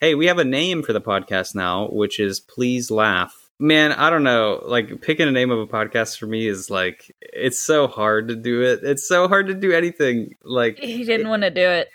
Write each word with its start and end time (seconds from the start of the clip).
hey, 0.00 0.14
we 0.14 0.26
have 0.26 0.38
a 0.38 0.44
name 0.44 0.82
for 0.82 0.92
the 0.92 1.00
podcast 1.00 1.54
now, 1.54 1.88
which 1.90 2.18
is 2.18 2.40
Please 2.40 2.90
Laugh. 2.90 3.36
Man, 3.58 3.92
I 3.92 4.08
don't 4.08 4.22
know. 4.24 4.62
Like 4.64 5.02
picking 5.02 5.28
a 5.28 5.30
name 5.30 5.50
of 5.50 5.58
a 5.58 5.66
podcast 5.66 6.18
for 6.18 6.26
me 6.26 6.48
is 6.48 6.70
like 6.70 7.14
it's 7.20 7.60
so 7.60 7.86
hard 7.86 8.28
to 8.28 8.36
do 8.36 8.62
it. 8.62 8.80
It's 8.82 9.06
so 9.06 9.28
hard 9.28 9.48
to 9.48 9.54
do 9.54 9.72
anything. 9.72 10.36
Like 10.42 10.78
He 10.78 11.04
didn't 11.04 11.28
want 11.28 11.42
to 11.42 11.50
do 11.50 11.60
it. 11.60 11.88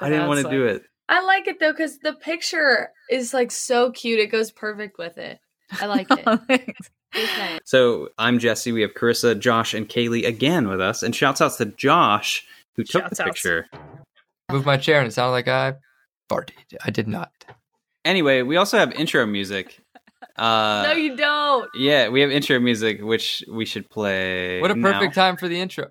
I 0.00 0.08
didn't 0.08 0.28
want 0.28 0.42
to 0.42 0.50
do 0.50 0.66
it. 0.66 0.84
I 1.08 1.22
like 1.22 1.46
it 1.46 1.60
though 1.60 1.72
because 1.72 1.98
the 1.98 2.14
picture 2.14 2.90
is 3.10 3.34
like 3.34 3.50
so 3.50 3.92
cute. 3.92 4.18
It 4.20 4.28
goes 4.28 4.50
perfect 4.50 4.96
with 4.98 5.18
it. 5.18 5.38
I 5.70 5.86
like 5.86 6.08
it. 6.10 6.74
Nice. 7.14 7.60
So 7.64 8.08
I'm 8.16 8.38
Jesse. 8.38 8.72
We 8.72 8.80
have 8.80 8.94
Carissa, 8.94 9.38
Josh, 9.38 9.74
and 9.74 9.86
Kaylee 9.88 10.26
again 10.26 10.66
with 10.66 10.80
us. 10.80 11.02
And 11.02 11.14
shouts 11.14 11.42
outs 11.42 11.56
to 11.58 11.66
Josh 11.66 12.46
who 12.76 12.84
took 12.84 13.02
Shouts 13.02 13.18
the 13.18 13.22
outs. 13.24 13.30
picture. 13.32 13.66
Move 14.50 14.64
my 14.64 14.78
chair 14.78 15.00
and 15.00 15.08
it 15.08 15.12
sounded 15.12 15.32
like 15.32 15.48
I 15.48 15.74
farted. 16.28 16.52
I 16.84 16.90
did 16.90 17.08
not. 17.08 17.32
Anyway, 18.04 18.42
we 18.42 18.56
also 18.56 18.78
have 18.78 18.92
intro 18.92 19.26
music. 19.26 19.80
Uh, 20.38 20.82
no, 20.88 20.92
you 20.92 21.16
don't. 21.16 21.70
yeah, 21.74 22.08
we 22.08 22.20
have 22.20 22.30
intro 22.30 22.58
music, 22.60 23.00
which 23.00 23.42
we 23.50 23.64
should 23.64 23.88
play. 23.88 24.60
What 24.60 24.70
a 24.70 24.74
now. 24.74 24.92
perfect 24.92 25.14
time 25.14 25.36
for 25.38 25.48
the 25.48 25.58
intro. 25.58 25.88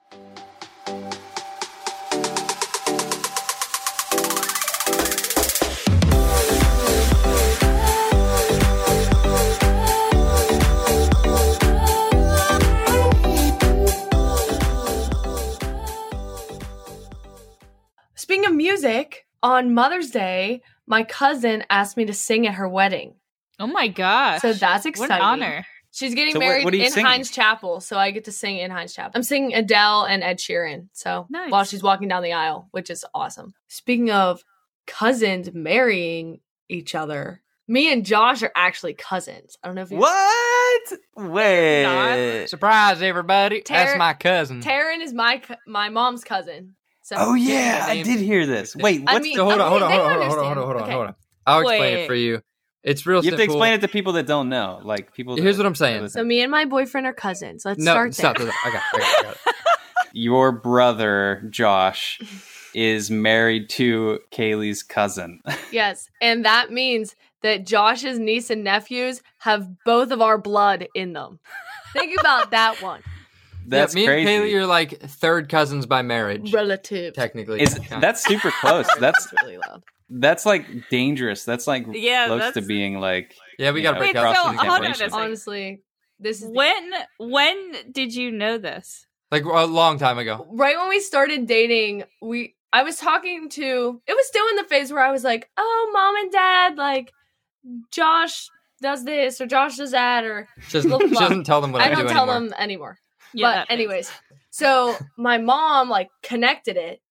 Speaking 18.15 18.45
of 18.45 18.53
music, 18.53 19.24
on 19.43 19.73
Mother's 19.73 20.11
Day, 20.11 20.61
my 20.87 21.03
cousin 21.03 21.63
asked 21.69 21.97
me 21.97 22.05
to 22.05 22.13
sing 22.13 22.47
at 22.47 22.55
her 22.55 22.67
wedding. 22.67 23.15
Oh 23.59 23.67
my 23.67 23.87
gosh. 23.87 24.41
So 24.41 24.53
that's 24.53 24.85
exciting. 24.85 25.09
What 25.09 25.19
an 25.19 25.21
honor. 25.21 25.65
She's 25.91 26.13
getting 26.13 26.33
So 26.33 26.39
married 26.39 26.65
what 26.65 26.73
are 26.73 26.77
you 26.77 26.83
in 26.85 26.91
singing? 26.91 27.05
Heinz 27.05 27.31
Chapel, 27.31 27.79
so 27.79 27.97
I 27.97 28.11
get 28.11 28.25
to 28.25 28.31
sing 28.33 28.57
in 28.57 28.69
Heinz 28.69 28.93
Chapel. 28.93 29.13
I'm 29.15 29.23
singing 29.23 29.53
Adele 29.55 30.03
and 30.03 30.23
Ed 30.23 30.39
Sheeran. 30.39 30.89
So 30.91 31.25
Nice. 31.29 31.49
while 31.51 31.63
she's 31.63 31.81
walking 31.81 32.09
down 32.09 32.21
the 32.21 32.33
aisle, 32.33 32.67
which 32.71 32.89
is 32.89 33.05
awesome. 33.13 33.53
Speaking 33.69 34.11
of 34.11 34.43
cousins 34.87 35.53
marrying 35.53 36.41
each 36.67 36.95
other, 36.95 37.41
me 37.67 37.91
and 37.93 38.05
Josh 38.05 38.43
are 38.43 38.51
actually 38.55 38.93
cousins. 38.93 39.57
I 39.63 39.67
don't 39.67 39.75
know 39.75 39.83
if 39.83 39.91
you 39.91 39.97
What? 39.97 40.93
Wait. 41.15 42.47
Surprise, 42.47 43.01
everybody. 43.01 43.61
Tara- 43.61 43.85
That's 43.85 43.97
my 43.97 44.13
cousin. 44.13 44.61
Taryn 44.61 45.01
is 45.01 45.13
my 45.13 45.37
co- 45.37 45.55
my 45.65 45.89
mom's 45.89 46.23
cousin. 46.25 46.75
So 47.05 47.15
Oh 47.19 47.33
yeah, 47.35 47.85
I 47.87 48.01
did 48.01 48.19
hear 48.19 48.47
this. 48.47 48.75
Wait, 48.75 49.03
I 49.05 49.19
mean- 49.19 49.21
the? 49.21 49.35
so 49.35 49.45
hold 49.45 49.61
on, 49.61 49.69
hold 49.69 49.83
on, 49.83 49.91
They 49.91 49.97
hold 49.97 50.11
on, 50.11 50.21
hold 50.27 50.39
on, 50.39 50.45
hold 50.45 50.57
on, 50.57 50.63
hold 50.63 50.75
on, 50.77 50.81
Okay. 50.81 50.91
hold 50.91 51.07
on. 51.07 51.15
I'll 51.45 51.59
explain 51.59 51.93
it 51.99 52.07
for 52.07 52.15
you. 52.15 52.41
It's 52.81 53.05
real 53.05 53.23
You 53.23 53.29
have 53.29 53.37
to 53.37 53.43
explain 53.43 53.73
it 53.73 53.81
to 53.81 53.87
people 53.87 54.13
that 54.13 54.25
don't 54.25 54.49
know, 54.49 54.81
like 54.83 55.13
people. 55.13 55.35
Here's 55.35 55.57
what 55.57 55.67
I'm 55.67 55.75
saying. 55.75 56.09
so 56.09 56.23
me 56.23 56.41
and 56.41 56.49
my 56.49 56.65
boyfriend 56.65 57.05
are 57.05 57.13
cousins. 57.13 57.63
Let's 57.63 57.79
no, 57.79 57.91
start 57.91 58.15
stop. 58.15 58.37
there. 58.39 58.47
stop, 58.49 58.57
stop. 58.59 58.65
I 58.65 58.71
got, 58.71 58.83
I 58.95 58.97
got, 58.97 59.19
I 59.19 59.21
got 59.21 59.31
it. 59.35 59.55
Your 60.13 60.51
brother 60.51 61.47
Josh 61.51 62.19
is 62.73 63.11
married 63.11 63.69
to 63.71 64.19
Kaylee's 64.31 64.81
cousin. 64.81 65.41
Yes, 65.71 66.09
and 66.21 66.43
that 66.43 66.71
means 66.71 67.15
that 67.43 67.67
Josh's 67.67 68.17
niece 68.17 68.49
and 68.49 68.63
nephews 68.63 69.21
have 69.39 69.67
both 69.85 70.09
of 70.09 70.23
our 70.23 70.39
blood 70.39 70.87
in 70.95 71.13
them. 71.13 71.39
Think 71.93 72.19
about 72.19 72.49
that 72.49 72.81
one. 72.81 73.01
That's 73.67 73.95
yeah, 73.95 74.01
me 74.01 74.05
crazy. 74.07 74.31
and 74.33 74.43
Kaylee 74.45 74.53
are 74.55 74.65
like 74.65 74.99
third 75.01 75.49
cousins 75.49 75.85
by 75.85 76.01
marriage, 76.01 76.53
Relative. 76.53 77.13
technically. 77.13 77.61
Is 77.61 77.79
that's 77.89 78.23
super 78.23 78.51
close? 78.51 78.87
That's 78.99 79.27
really 79.41 79.57
loud. 79.57 79.83
that's 80.09 80.45
like 80.45 80.65
dangerous. 80.89 81.45
That's 81.45 81.65
like 81.67 81.85
Yeah, 81.91 82.27
close 82.27 82.53
to 82.53 82.61
being 82.61 82.99
like. 82.99 83.35
yeah, 83.57 83.71
we 83.71 83.81
got 83.81 83.91
to 83.91 83.95
know, 83.95 83.99
break 84.01 84.13
Wait, 84.15 84.21
up. 84.23 84.35
so 84.35 84.41
hold 84.43 84.57
on 84.59 84.65
a 84.65 84.67
generations. 84.67 84.97
second. 84.99 85.13
Honestly, 85.13 85.81
this 86.19 86.37
is 86.41 86.47
the- 86.47 86.53
When 86.53 86.91
when 87.17 87.91
did 87.91 88.13
you 88.13 88.31
know 88.31 88.57
this? 88.57 89.07
Like 89.31 89.43
a 89.45 89.65
long 89.65 89.97
time 89.97 90.17
ago. 90.19 90.45
right 90.51 90.77
when 90.77 90.89
we 90.89 90.99
started 90.99 91.47
dating. 91.47 92.03
We 92.21 92.55
I 92.71 92.83
was 92.83 92.97
talking 92.97 93.49
to. 93.49 94.01
It 94.05 94.13
was 94.13 94.27
still 94.27 94.47
in 94.49 94.57
the 94.57 94.63
phase 94.65 94.91
where 94.91 95.01
I 95.03 95.11
was 95.11 95.23
like, 95.23 95.49
"Oh, 95.57 95.89
mom 95.93 96.15
and 96.17 96.31
dad, 96.31 96.77
like 96.77 97.11
Josh 97.91 98.49
does 98.81 99.03
this 99.05 99.39
or 99.41 99.45
Josh 99.47 99.77
does 99.77 99.91
that," 99.91 100.23
or 100.23 100.47
She 100.67 100.73
doesn't, 100.73 100.89
Blah, 100.89 100.99
blah, 100.99 101.07
she 101.07 101.15
doesn't 101.15 101.43
tell 101.45 101.61
them 101.61 101.71
what 101.71 101.81
I, 101.81 101.85
I 101.85 101.89
don't 101.95 102.07
do 102.07 102.13
tell 102.13 102.29
anymore. 102.29 102.49
them 102.49 102.53
anymore. 102.59 102.97
Yeah, 103.35 103.65
but 103.67 103.71
anyways, 103.73 104.11
so 104.49 104.95
my 105.17 105.37
mom 105.37 105.89
like 105.89 106.09
connected 106.23 106.77
it 106.77 107.01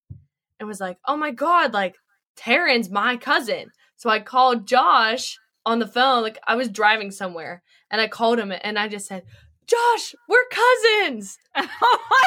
and 0.59 0.69
was 0.69 0.81
like, 0.81 0.99
"Oh 1.07 1.17
my 1.17 1.31
god, 1.31 1.73
like 1.73 1.97
Taryn's 2.37 2.91
my 2.91 3.17
cousin." 3.17 3.71
So 3.97 4.11
I 4.11 4.21
called 4.21 4.67
Josh 4.67 5.39
on 5.65 5.79
the 5.79 5.87
phone. 5.87 6.23
Like 6.23 6.39
I 6.47 6.57
was 6.57 6.69
driving 6.69 7.11
somewhere, 7.11 7.63
and 7.91 8.01
I 8.01 8.09
called 8.09 8.39
him, 8.39 8.53
and 8.53 8.79
I 8.79 8.89
just 8.89 9.07
said, 9.07 9.25
"Josh, 9.67 10.15
we're 10.29 10.47
cousins." 10.51 11.39
oh 11.57 12.25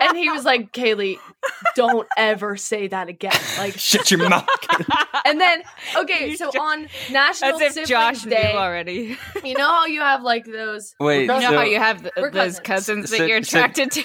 And 0.00 0.16
he 0.16 0.30
was 0.30 0.44
like, 0.44 0.72
"Kaylee, 0.72 1.18
don't 1.76 2.06
ever 2.16 2.56
say 2.56 2.88
that 2.88 3.08
again." 3.08 3.32
Like, 3.58 3.74
Shut 3.78 4.10
your 4.10 4.28
mouth. 4.28 4.46
and 5.24 5.40
then 5.40 5.62
okay, 5.96 6.30
You 6.30 6.36
so 6.36 6.50
ju- 6.50 6.58
on 6.60 6.88
National 7.10 7.54
As 7.56 7.60
if 7.60 7.68
Siblings 7.72 7.88
Josh 7.88 8.22
Day, 8.22 8.52
knew 8.52 8.58
already. 8.58 9.18
you 9.44 9.54
know 9.54 9.66
how 9.68 9.86
you 9.86 10.00
have 10.00 10.22
like 10.22 10.44
those 10.46 10.94
Wait, 11.00 11.22
You 11.22 11.26
know 11.28 11.40
so, 11.40 11.46
how 11.56 11.62
you 11.62 11.78
have 11.78 12.02
th- 12.02 12.12
those 12.32 12.58
cousins. 12.60 12.60
cousins 12.60 13.10
So- 13.10 13.18
that 13.18 13.28
you're 13.28 13.42
so- 13.42 13.58
attracted 13.58 13.90
to. 13.92 14.04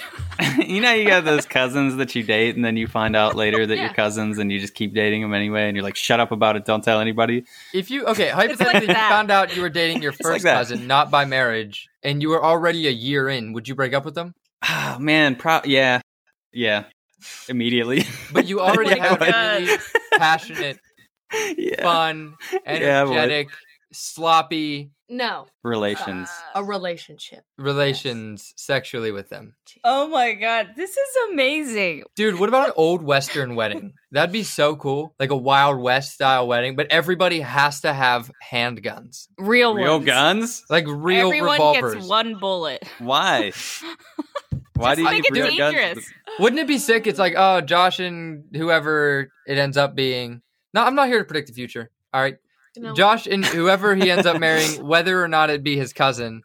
you 0.67 0.81
know 0.81 0.91
you 0.91 1.07
got 1.07 1.23
those 1.23 1.45
cousins 1.45 1.95
that 1.95 2.13
you 2.13 2.21
date, 2.23 2.55
and 2.57 2.65
then 2.65 2.75
you 2.75 2.87
find 2.87 3.15
out 3.15 3.35
later 3.35 3.65
that 3.65 3.75
Yeah. 3.75 3.85
you're 3.85 3.93
cousins, 3.93 4.37
and 4.37 4.51
you 4.51 4.59
just 4.59 4.73
keep 4.73 4.93
dating 4.93 5.21
them 5.21 5.33
anyway, 5.33 5.67
and 5.67 5.77
you're 5.77 5.83
like, 5.83 5.95
"Shut 5.95 6.19
up 6.19 6.31
about 6.33 6.55
it, 6.57 6.65
don't 6.65 6.83
tell 6.83 6.99
anybody." 6.99 7.45
If 7.73 7.89
you 7.89 8.05
okay, 8.07 8.29
hypothetically, 8.29 8.81
you 8.81 8.93
that. 8.93 9.09
found 9.09 9.31
out 9.31 9.55
you 9.55 9.61
were 9.61 9.69
dating 9.69 10.01
your 10.01 10.11
like 10.11 10.21
first 10.21 10.43
that. 10.43 10.55
cousin, 10.57 10.87
not 10.87 11.09
by 11.09 11.23
marriage, 11.23 11.87
and 12.03 12.21
you 12.21 12.29
were 12.29 12.43
already 12.43 12.87
a 12.87 12.91
year 12.91 13.29
in. 13.29 13.53
Would 13.53 13.67
you 13.69 13.75
break 13.75 13.93
up 13.93 14.03
with 14.03 14.15
them? 14.15 14.33
Oh 14.69 14.97
man, 14.99 15.35
pro- 15.37 15.61
yeah, 15.63 16.01
yeah, 16.51 16.83
immediately. 17.49 18.03
But 18.31 18.47
you 18.47 18.59
already 18.61 18.99
my 18.99 19.07
have 19.07 19.21
a 19.21 19.59
really 19.65 19.77
passionate, 20.17 20.79
yeah. 21.57 21.81
fun, 21.83 22.35
Yeah, 22.53 22.59
energetic, 23.03 23.49
sloppy 23.91 24.91
no 25.07 25.45
relations. 25.63 26.27
Uh, 26.55 26.61
a 26.61 26.63
relationship. 26.63 27.43
relations 27.59 28.53
sexually 28.57 29.11
with 29.11 29.29
them. 29.29 29.55
oh 29.83 30.07
my 30.07 30.33
god, 30.33 30.69
this 30.75 30.91
is 30.97 31.15
amazing. 31.31 32.03
Dude, 32.15 32.39
what 32.39 32.49
about 32.49 32.69
an 32.69 32.73
old 32.75 33.03
Western 33.03 33.53
wedding? 33.55 33.93
That'd 34.11 34.33
be 34.33 34.41
so 34.43 34.75
cool. 34.75 35.13
Like 35.19 35.29
a 35.29 35.37
Wild 35.37 35.79
West 35.79 36.13
style 36.13 36.47
wedding, 36.47 36.75
but 36.75 36.87
everybody 36.89 37.39
has 37.41 37.81
to 37.81 37.93
have 37.93 38.31
handguns. 38.51 39.27
Real 39.37 39.75
Real 39.75 39.97
ones. 39.97 40.05
guns? 40.05 40.63
Like 40.71 40.85
real 40.87 41.27
Everyone 41.27 41.51
revolvers. 41.51 41.93
gets 41.95 42.07
one 42.07 42.39
bullet. 42.39 42.83
Why? 42.97 43.51
Why 44.75 44.95
do 44.95 45.03
you 45.03 45.07
make 45.09 45.23
need 45.23 45.25
it 45.25 45.31
real 45.33 45.47
dangerous. 45.71 45.93
guns? 45.95 46.13
Wouldn't 46.39 46.59
it 46.59 46.67
be 46.67 46.77
sick? 46.77 47.07
It's 47.07 47.19
like, 47.19 47.33
oh, 47.37 47.61
Josh 47.61 47.99
and 47.99 48.43
whoever 48.53 49.31
it 49.47 49.57
ends 49.57 49.77
up 49.77 49.95
being. 49.95 50.41
No, 50.73 50.83
I'm 50.83 50.95
not 50.95 51.07
here 51.07 51.19
to 51.19 51.25
predict 51.25 51.47
the 51.47 51.53
future. 51.53 51.91
All 52.13 52.21
right. 52.21 52.37
You 52.75 52.81
know? 52.81 52.93
Josh 52.93 53.25
and 53.25 53.45
whoever 53.45 53.95
he 53.95 54.11
ends 54.11 54.25
up 54.25 54.39
marrying, 54.39 54.85
whether 54.87 55.23
or 55.23 55.27
not 55.27 55.49
it 55.49 55.63
be 55.63 55.77
his 55.77 55.93
cousin. 55.93 56.41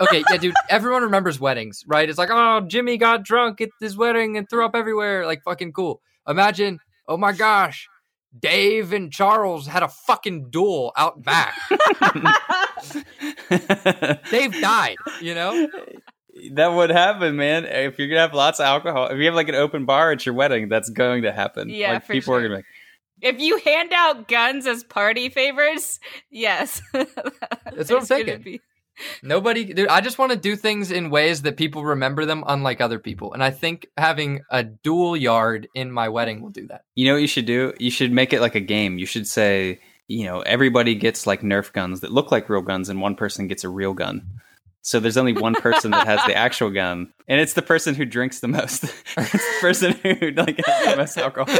Okay, 0.00 0.24
yeah, 0.30 0.36
dude. 0.36 0.54
Everyone 0.68 1.02
remembers 1.02 1.38
weddings, 1.38 1.84
right? 1.86 2.08
It's 2.08 2.18
like, 2.18 2.30
oh, 2.32 2.62
Jimmy 2.62 2.96
got 2.96 3.24
drunk 3.24 3.60
at 3.60 3.70
his 3.80 3.96
wedding 3.96 4.36
and 4.36 4.48
threw 4.48 4.64
up 4.64 4.74
everywhere. 4.74 5.26
Like, 5.26 5.42
fucking 5.44 5.72
cool. 5.72 6.00
Imagine, 6.26 6.80
oh 7.06 7.16
my 7.16 7.32
gosh, 7.32 7.88
Dave 8.38 8.92
and 8.92 9.12
Charles 9.12 9.66
had 9.66 9.82
a 9.82 9.88
fucking 9.88 10.50
duel 10.50 10.92
out 10.96 11.22
back. 11.22 11.54
Dave 14.30 14.60
died, 14.60 14.96
you 15.20 15.34
know? 15.34 15.68
that 16.52 16.68
would 16.68 16.90
happen, 16.90 17.36
man. 17.36 17.64
If 17.64 17.98
you're 17.98 18.08
gonna 18.08 18.20
have 18.20 18.34
lots 18.34 18.60
of 18.60 18.66
alcohol, 18.66 19.06
if 19.06 19.18
you 19.18 19.26
have 19.26 19.34
like 19.34 19.48
an 19.48 19.54
open 19.54 19.84
bar 19.84 20.12
at 20.12 20.26
your 20.26 20.34
wedding, 20.34 20.68
that's 20.68 20.90
going 20.90 21.22
to 21.22 21.32
happen. 21.32 21.68
Yeah, 21.68 21.94
like 21.94 22.06
for 22.06 22.12
people 22.12 22.34
are 22.34 22.40
sure. 22.40 22.48
gonna 22.48 22.62
be 22.62 22.66
like, 23.22 23.34
If 23.34 23.40
you 23.40 23.58
hand 23.58 23.92
out 23.92 24.28
guns 24.28 24.66
as 24.66 24.84
party 24.84 25.28
favors, 25.28 26.00
yes. 26.30 26.82
That's 26.92 27.90
what 27.90 28.00
I'm 28.00 28.04
thinking. 28.06 28.60
Nobody, 29.22 29.64
dude. 29.64 29.88
I 29.88 30.00
just 30.00 30.18
want 30.18 30.32
to 30.32 30.38
do 30.38 30.54
things 30.54 30.90
in 30.90 31.10
ways 31.10 31.42
that 31.42 31.56
people 31.56 31.84
remember 31.84 32.24
them, 32.26 32.44
unlike 32.46 32.80
other 32.80 32.98
people. 32.98 33.32
And 33.32 33.42
I 33.42 33.50
think 33.50 33.86
having 33.96 34.42
a 34.50 34.62
dual 34.62 35.16
yard 35.16 35.68
in 35.74 35.90
my 35.90 36.08
wedding 36.08 36.42
will 36.42 36.50
do 36.50 36.66
that. 36.66 36.84
you 36.94 37.06
know 37.06 37.14
what 37.14 37.22
you 37.22 37.26
should 37.26 37.46
do? 37.46 37.72
You 37.78 37.90
should 37.90 38.12
make 38.12 38.32
it 38.32 38.40
like 38.40 38.54
a 38.54 38.60
game. 38.60 38.98
You 38.98 39.06
should 39.06 39.26
say, 39.26 39.80
you 40.08 40.26
know, 40.26 40.40
everybody 40.40 40.94
gets 40.94 41.26
like 41.26 41.40
Nerf 41.40 41.72
guns 41.72 42.00
that 42.00 42.12
look 42.12 42.30
like 42.30 42.48
real 42.48 42.60
guns, 42.60 42.88
and 42.88 43.00
one 43.00 43.14
person 43.14 43.48
gets 43.48 43.64
a 43.64 43.68
real 43.68 43.94
gun. 43.94 44.26
So 44.82 44.98
there's 44.98 45.16
only 45.16 45.32
one 45.32 45.54
person 45.54 45.92
that 45.92 46.06
has 46.06 46.20
the 46.26 46.34
actual 46.36 46.70
gun, 46.70 47.12
and 47.28 47.40
it's 47.40 47.52
the 47.52 47.62
person 47.62 47.94
who 47.94 48.04
drinks 48.04 48.40
the 48.40 48.48
most. 48.48 48.84
it's 49.16 49.32
the 49.32 49.56
person 49.60 49.92
who 49.92 50.30
like 50.32 50.60
has 50.66 50.90
the 50.90 50.96
most 50.96 51.18
alcohol. 51.18 51.56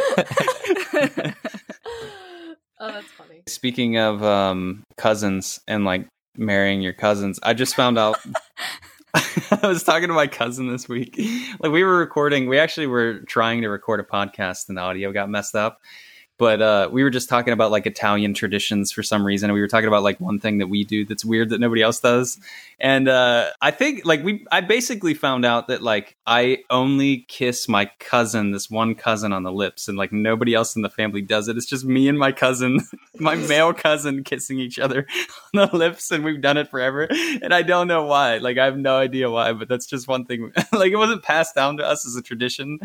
oh, 2.81 2.93
that's 2.93 3.11
funny. 3.13 3.43
Speaking 3.47 3.97
of 3.97 4.23
um, 4.25 4.83
cousins 4.97 5.61
and 5.69 5.85
like 5.85 6.09
marrying 6.37 6.83
your 6.83 6.93
cousins, 6.93 7.39
I 7.43 7.55
just 7.55 7.75
found 7.77 7.99
out. 7.99 8.19
I 9.15 9.69
was 9.69 9.83
talking 9.85 10.09
to 10.09 10.15
my 10.15 10.27
cousin 10.27 10.73
this 10.73 10.89
week. 10.89 11.21
Like 11.61 11.71
we 11.71 11.85
were 11.85 11.99
recording, 11.99 12.49
we 12.49 12.59
actually 12.59 12.87
were 12.87 13.21
trying 13.21 13.61
to 13.61 13.69
record 13.69 14.01
a 14.01 14.05
podcast, 14.05 14.69
and 14.69 14.79
the 14.79 14.83
audio 14.83 15.13
got 15.13 15.29
messed 15.29 15.55
up. 15.55 15.79
But 16.43 16.61
uh, 16.61 16.89
we 16.91 17.05
were 17.05 17.11
just 17.11 17.29
talking 17.29 17.53
about 17.53 17.71
like 17.71 17.87
Italian 17.87 18.35
traditions 18.35 18.91
for 18.91 19.05
some 19.05 19.25
reason. 19.25 19.49
And 19.49 19.55
we 19.55 19.61
were 19.61 19.69
talking 19.69 19.87
about 19.87 20.03
like 20.03 20.19
one 20.19 20.41
thing 20.41 20.59
that 20.59 20.67
we 20.67 20.83
do 20.83 21.05
that's 21.05 21.25
weird 21.25 21.51
that 21.51 21.61
nobody 21.61 21.83
else 21.83 22.01
does. 22.01 22.37
And 22.81 23.07
uh, 23.07 23.51
I 23.61 23.71
think 23.71 24.05
like 24.05 24.25
we, 24.25 24.45
I 24.51 24.61
basically 24.61 25.15
found 25.15 25.45
out 25.45 25.69
that 25.69 25.83
like 25.83 26.17
I 26.27 26.65
only 26.69 27.19
kiss 27.29 27.69
my 27.69 27.89
cousin, 28.01 28.51
this 28.51 28.69
one 28.69 28.97
cousin 28.97 29.33
on 29.33 29.45
the 29.45 29.53
lips, 29.53 29.87
and 29.87 29.97
like 29.97 30.11
nobody 30.11 30.53
else 30.53 30.75
in 30.75 30.83
the 30.83 30.91
family 30.91 31.23
does 31.23 31.47
it. 31.47 31.57
It's 31.57 31.67
just 31.67 31.85
me 31.85 32.09
and 32.09 32.19
my 32.19 32.33
cousin, 32.33 32.81
my 33.21 33.37
male 33.37 33.73
cousin, 33.73 34.25
kissing 34.25 34.59
each 34.59 34.81
other 34.81 35.07
on 35.55 35.69
the 35.71 35.77
lips, 35.77 36.11
and 36.11 36.25
we've 36.25 36.41
done 36.41 36.57
it 36.57 36.69
forever. 36.69 37.07
And 37.41 37.55
I 37.55 37.63
don't 37.63 37.87
know 37.87 38.03
why. 38.03 38.39
Like 38.39 38.59
I 38.59 38.65
have 38.65 38.77
no 38.77 38.97
idea 38.97 39.31
why, 39.31 39.53
but 39.53 39.69
that's 39.69 39.87
just 39.87 40.09
one 40.09 40.25
thing. 40.25 40.53
like 40.73 40.91
it 40.91 40.97
wasn't 40.97 41.23
passed 41.23 41.55
down 41.55 41.77
to 41.77 41.87
us 41.87 42.05
as 42.05 42.17
a 42.17 42.23
tradition. 42.23 42.81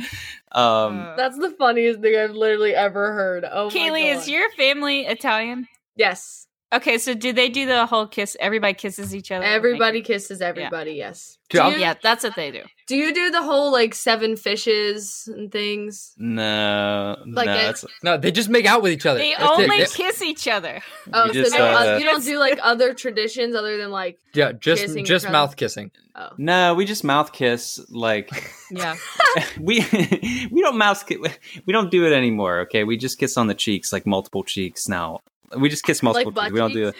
Um, 0.51 1.13
That's 1.17 1.37
the 1.39 1.49
funniest 1.51 2.01
thing 2.01 2.15
I've 2.15 2.35
literally 2.35 2.75
ever 2.75 3.13
heard. 3.13 3.45
Oh 3.51 3.69
Kaylee, 3.69 4.11
is 4.13 4.27
your 4.27 4.49
family 4.51 5.05
Italian? 5.05 5.67
yes. 5.95 6.46
Okay, 6.73 6.97
so 6.97 7.13
do 7.13 7.31
they 7.31 7.47
do 7.47 7.65
the 7.65 7.85
whole 7.85 8.07
kiss? 8.07 8.35
Everybody 8.41 8.73
kisses 8.73 9.15
each 9.15 9.31
other. 9.31 9.45
Everybody 9.45 10.01
kisses 10.01 10.41
everybody. 10.41 10.91
Yes. 10.93 11.37
Dude, 11.49 11.59
Do 11.59 11.63
I'll- 11.63 11.71
you, 11.71 11.77
Yeah, 11.77 11.93
that's 12.03 12.25
what 12.25 12.35
they 12.35 12.51
do. 12.51 12.63
do 12.87 12.97
you 12.97 13.13
do 13.13 13.31
the 13.31 13.41
whole 13.41 13.71
like 13.71 13.95
seven 13.95 14.35
fishes 14.35 15.29
and 15.33 15.49
things? 15.49 16.13
no, 16.17 17.15
Like 17.25 17.45
no, 17.45 17.69
it- 17.69 17.83
No, 18.03 18.17
they 18.17 18.31
just 18.31 18.49
make 18.49 18.65
out 18.65 18.81
with 18.81 18.91
each 18.91 19.05
other. 19.05 19.19
They 19.19 19.31
That's 19.37 19.49
only 19.49 19.67
They- 19.77 19.85
kiss 19.85 20.21
each 20.21 20.45
other. 20.49 20.81
Oh, 21.13 21.27
You 21.27 21.33
so 21.35 21.39
just, 21.43 21.57
no, 21.57 21.63
uh, 21.65 21.97
you 21.99 22.03
don't 22.05 22.23
do 22.25 22.37
like 22.37 22.59
other 22.61 22.93
traditions 22.93 23.55
other 23.55 23.77
than 23.77 23.89
like 23.91 24.19
yeah, 24.33 24.51
just 24.51 24.93
just 25.05 25.23
your 25.23 25.31
mouth 25.31 25.51
cousins. 25.55 25.91
kissing. 25.91 25.91
oh. 26.15 26.29
no. 26.37 26.73
We 26.75 26.83
just 26.83 27.03
mouth 27.05 27.31
kiss 27.31 27.79
like. 27.89 28.29
Yeah. 28.69 28.97
we 29.61 29.79
we 30.51 30.61
don't 30.61 30.77
mouse 30.77 31.01
ki- 31.01 31.23
we 31.65 31.71
don't 31.71 31.89
do 31.89 32.05
it 32.05 32.11
anymore 32.11 32.59
okay 32.63 32.83
we 32.83 32.97
just 32.97 33.17
kiss 33.17 33.37
on 33.37 33.47
the 33.47 33.53
cheeks 33.55 33.93
like 33.93 34.05
multiple 34.05 34.43
cheeks 34.43 34.89
now 34.89 35.19
we 35.55 35.69
just 35.69 35.83
kiss 35.83 36.01
multiple 36.03 36.31
butt 36.31 36.45
cheeks 36.45 36.53
we 36.53 36.59
don't 36.59 36.73
do 36.73 36.87
it 36.89 36.95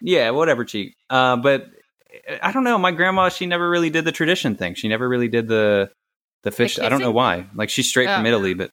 yeah 0.00 0.30
whatever 0.30 0.64
cheek. 0.64 0.94
Uh 1.10 1.36
but 1.36 1.66
i 2.42 2.52
don't 2.52 2.64
know. 2.64 2.78
My 2.78 2.92
grandma 2.92 3.28
she 3.30 3.46
never 3.46 3.68
really 3.68 3.90
did 3.90 4.04
the 4.04 4.12
tradition 4.12 4.54
thing. 4.54 4.74
She 4.74 4.88
never 4.88 5.08
really 5.08 5.28
did 5.28 5.48
the 5.48 5.90
the 6.44 6.50
fish 6.52 6.78
i 6.78 6.88
don't 6.88 7.00
know 7.00 7.10
why. 7.10 7.46
Like 7.54 7.70
she's 7.70 7.88
straight 7.88 8.06
from 8.08 8.24
Oh. 8.24 8.28
italy 8.28 8.54
but 8.54 8.70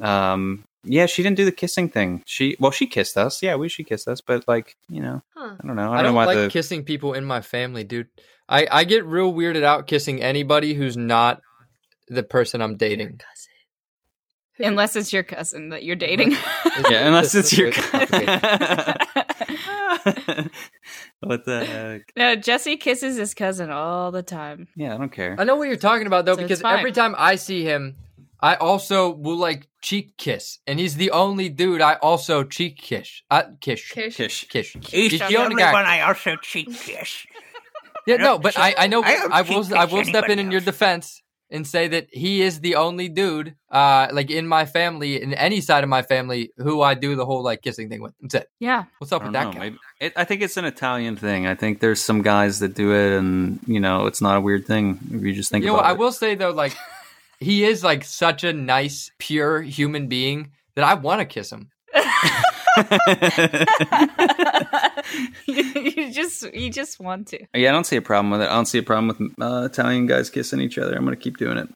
um 0.00 0.64
yeah 0.84 1.06
she 1.06 1.22
didn't 1.22 1.36
do 1.36 1.44
the 1.44 1.52
kissing 1.52 1.88
thing. 1.88 2.22
She 2.26 2.56
well 2.60 2.70
she 2.70 2.86
kissed 2.86 3.16
us. 3.16 3.42
Yeah 3.42 3.56
we 3.56 3.68
she 3.68 3.84
kissed 3.84 4.08
us 4.08 4.20
but 4.20 4.46
like 4.46 4.76
you 4.88 5.00
know 5.02 5.22
Huh. 5.36 5.56
i 5.62 5.66
don't 5.66 5.76
know. 5.76 5.82
I 5.82 5.86
don't, 5.86 5.94
I 5.96 6.02
don't 6.02 6.12
know 6.12 6.16
why 6.16 6.24
like 6.26 6.36
the 6.36 6.48
kissing 6.50 6.84
people 6.84 7.14
in 7.14 7.24
my 7.24 7.40
family, 7.40 7.84
dude. 7.84 8.08
I 8.48 8.66
I 8.70 8.84
get 8.84 9.04
real 9.06 9.32
weirded 9.32 9.62
out 9.62 9.86
kissing 9.86 10.22
anybody 10.22 10.74
who's 10.74 10.96
not 10.96 11.40
the 12.08 12.22
person 12.22 12.60
I'm 12.60 12.76
dating. 12.76 13.20
Unless 14.62 14.96
it's 14.96 15.12
your 15.12 15.22
cousin 15.22 15.70
that 15.70 15.84
you're 15.84 15.96
dating. 15.96 16.32
yeah 16.90 17.06
unless 17.06 17.34
it's 17.34 17.56
your 17.56 17.72
cousin. 17.72 18.26
what 21.20 21.44
the 21.44 21.64
heck 21.64 22.12
no, 22.16 22.36
Jesse 22.36 22.76
kisses 22.76 23.16
his 23.16 23.34
cousin 23.34 23.70
all 23.70 24.10
the 24.10 24.22
time. 24.22 24.68
yeah 24.76 24.94
i 24.94 24.98
don't 24.98 25.12
care 25.12 25.36
I 25.38 25.44
know 25.44 25.56
what 25.56 25.68
you're 25.68 25.76
talking 25.76 26.06
about 26.06 26.24
though, 26.24 26.34
So 26.34 26.40
it's 26.40 26.48
because 26.48 26.60
fine. 26.62 26.78
every 26.78 26.92
time 26.92 27.14
I 27.18 27.36
see 27.36 27.64
him, 27.64 27.96
I 28.40 28.54
also 28.56 29.10
will 29.10 29.36
like 29.36 29.68
cheek 29.82 30.16
kiss, 30.16 30.58
and 30.66 30.78
he's 30.80 30.96
the 30.96 31.10
only 31.10 31.48
dude 31.50 31.82
I 31.82 31.94
also 31.96 32.42
cheek 32.44 32.78
kiss. 32.78 33.22
Uh, 33.30 33.42
kiss. 33.60 33.86
Kish. 33.90 34.16
Kish. 34.16 34.48
Kiss. 34.48 34.72
He's 34.72 35.12
He's 35.12 35.20
the 35.20 35.26
the 35.28 35.36
only 35.36 35.50
only 35.52 35.62
guy. 35.62 35.72
one 35.72 35.84
I 35.84 36.00
also 36.00 36.36
cheek 36.36 36.72
kiss. 36.74 37.26
Yeah, 38.06 38.16
no, 38.16 38.38
but 38.38 38.58
I, 38.58 38.74
I 38.78 38.86
know 38.86 39.02
I 39.02 39.16
don't 39.16 39.32
I 39.32 39.42
will 39.42 39.62
cheek 39.64 39.72
I 39.74 39.84
will 39.84 39.98
kiss 40.00 40.08
step 40.08 40.24
in 40.24 40.30
anybody 40.38 40.46
in 40.46 40.50
your 40.52 40.60
else. 40.60 40.64
defense 40.64 41.22
and 41.50 41.66
say 41.66 41.88
that 41.88 42.06
he 42.12 42.42
is 42.42 42.60
the 42.60 42.76
only 42.76 43.08
dude, 43.08 43.54
uh, 43.70 44.08
like 44.12 44.30
in 44.30 44.46
my 44.46 44.64
family, 44.64 45.20
in 45.20 45.34
any 45.34 45.60
side 45.60 45.82
of 45.82 45.90
my 45.90 46.02
family, 46.02 46.52
who 46.56 46.80
I 46.80 46.94
do 46.94 47.16
the 47.16 47.26
whole 47.26 47.42
like 47.42 47.62
kissing 47.62 47.88
thing 47.88 48.00
with. 48.02 48.14
That's 48.20 48.34
it. 48.36 48.50
Yeah. 48.60 48.84
What's 48.98 49.12
up 49.12 49.22
with 49.22 49.32
that 49.32 49.52
guy? 49.52 49.58
Maybe- 49.58 49.78
it, 50.00 50.12
I 50.16 50.24
think 50.24 50.42
it's 50.42 50.56
an 50.56 50.64
Italian 50.64 51.16
thing. 51.16 51.46
I 51.46 51.54
think 51.54 51.80
there's 51.80 52.00
some 52.00 52.22
guys 52.22 52.60
that 52.60 52.74
do 52.74 52.94
it, 52.94 53.18
and 53.18 53.60
you 53.66 53.80
know, 53.80 54.06
it's 54.06 54.20
not 54.20 54.36
a 54.36 54.40
weird 54.40 54.66
thing 54.66 54.98
if 55.12 55.22
you 55.22 55.32
just 55.32 55.50
think 55.50 55.62
you 55.62 55.68
know 55.68 55.74
what? 55.74 55.80
about 55.80 55.90
I 55.90 55.92
will 55.94 56.12
say 56.12 56.34
though, 56.34 56.50
like 56.50 56.76
he 57.40 57.64
is 57.64 57.82
like 57.82 58.04
such 58.04 58.44
a 58.44 58.52
nice, 58.52 59.10
pure 59.18 59.60
human 59.62 60.06
being 60.08 60.52
that 60.76 60.84
I 60.84 60.94
want 60.94 61.20
to 61.20 61.24
kiss 61.24 61.50
him. 61.50 61.70
it. 62.76 63.68
you 65.46 66.12
just 66.12 66.42
you 66.54 66.70
just 66.70 67.00
want 67.00 67.28
to. 67.28 67.38
yeah, 67.54 67.68
I 67.68 67.72
don't 67.72 67.84
see 67.84 67.96
a 67.96 68.02
problem 68.02 68.30
with 68.30 68.42
it. 68.42 68.48
I 68.48 68.52
don't 68.54 68.66
see 68.66 68.78
a 68.78 68.82
problem 68.82 69.08
with 69.08 69.20
uh, 69.40 69.64
Italian 69.66 70.06
guys 70.06 70.30
kissing 70.30 70.60
each 70.60 70.78
other. 70.78 70.96
I'm 70.96 71.04
gonna 71.04 71.16
keep 71.16 71.36
doing 71.36 71.58
it. 71.58 71.68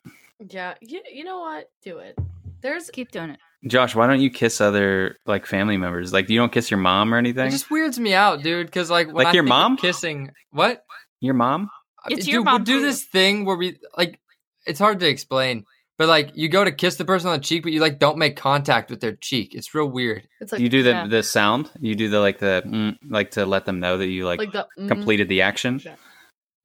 Yeah. 0.49 0.73
You, 0.81 1.01
you 1.11 1.23
know 1.23 1.39
what? 1.39 1.69
Do 1.83 1.99
it. 1.99 2.17
There's 2.61 2.89
Keep 2.89 3.11
doing 3.11 3.29
it. 3.31 3.39
Josh, 3.67 3.95
why 3.95 4.07
don't 4.07 4.19
you 4.21 4.29
kiss 4.29 4.59
other 4.61 5.17
like 5.25 5.45
family 5.45 5.77
members? 5.77 6.11
Like, 6.13 6.29
you 6.29 6.37
don't 6.39 6.51
kiss 6.51 6.69
your 6.69 6.79
mom 6.79 7.13
or 7.13 7.17
anything. 7.17 7.47
It 7.47 7.51
just 7.51 7.69
weirds 7.71 7.99
me 7.99 8.13
out, 8.13 8.43
dude. 8.43 8.67
Because 8.67 8.89
like, 8.89 9.07
when 9.07 9.15
Like 9.17 9.27
I 9.27 9.31
your 9.33 9.43
think 9.43 9.53
of 9.53 9.57
mom? 9.57 9.77
kissing. 9.77 10.31
What? 10.51 10.83
Your 11.19 11.33
mom? 11.35 11.69
It's 12.07 12.25
Dude, 12.25 12.33
your 12.33 12.43
we'll 12.43 12.59
do 12.59 12.81
this 12.81 13.03
thing 13.03 13.45
where 13.45 13.55
we 13.55 13.77
like. 13.97 14.19
It's 14.67 14.79
hard 14.79 14.99
to 14.99 15.07
explain, 15.07 15.65
but 15.97 16.07
like 16.07 16.31
you 16.35 16.49
go 16.49 16.63
to 16.63 16.71
kiss 16.71 16.95
the 16.95 17.05
person 17.05 17.29
on 17.29 17.37
the 17.37 17.43
cheek, 17.43 17.63
but 17.63 17.71
you 17.71 17.79
like 17.79 17.99
don't 17.99 18.17
make 18.17 18.35
contact 18.35 18.89
with 18.89 18.99
their 19.01 19.15
cheek. 19.15 19.53
It's 19.55 19.73
real 19.73 19.89
weird. 19.89 20.27
it's 20.41 20.51
like 20.51 20.61
you 20.61 20.69
do 20.69 20.83
the 20.83 20.89
yeah. 20.91 21.07
the 21.07 21.23
sound. 21.23 21.69
You 21.79 21.95
do 21.95 22.09
the 22.09 22.19
like 22.19 22.39
the 22.39 22.63
mm, 22.65 22.97
like 23.09 23.31
to 23.31 23.45
let 23.45 23.65
them 23.65 23.79
know 23.79 23.97
that 23.97 24.07
you 24.07 24.25
like, 24.25 24.39
like 24.39 24.51
the 24.51 24.67
mm, 24.79 24.87
completed 24.87 25.29
the 25.29 25.41
action. 25.41 25.79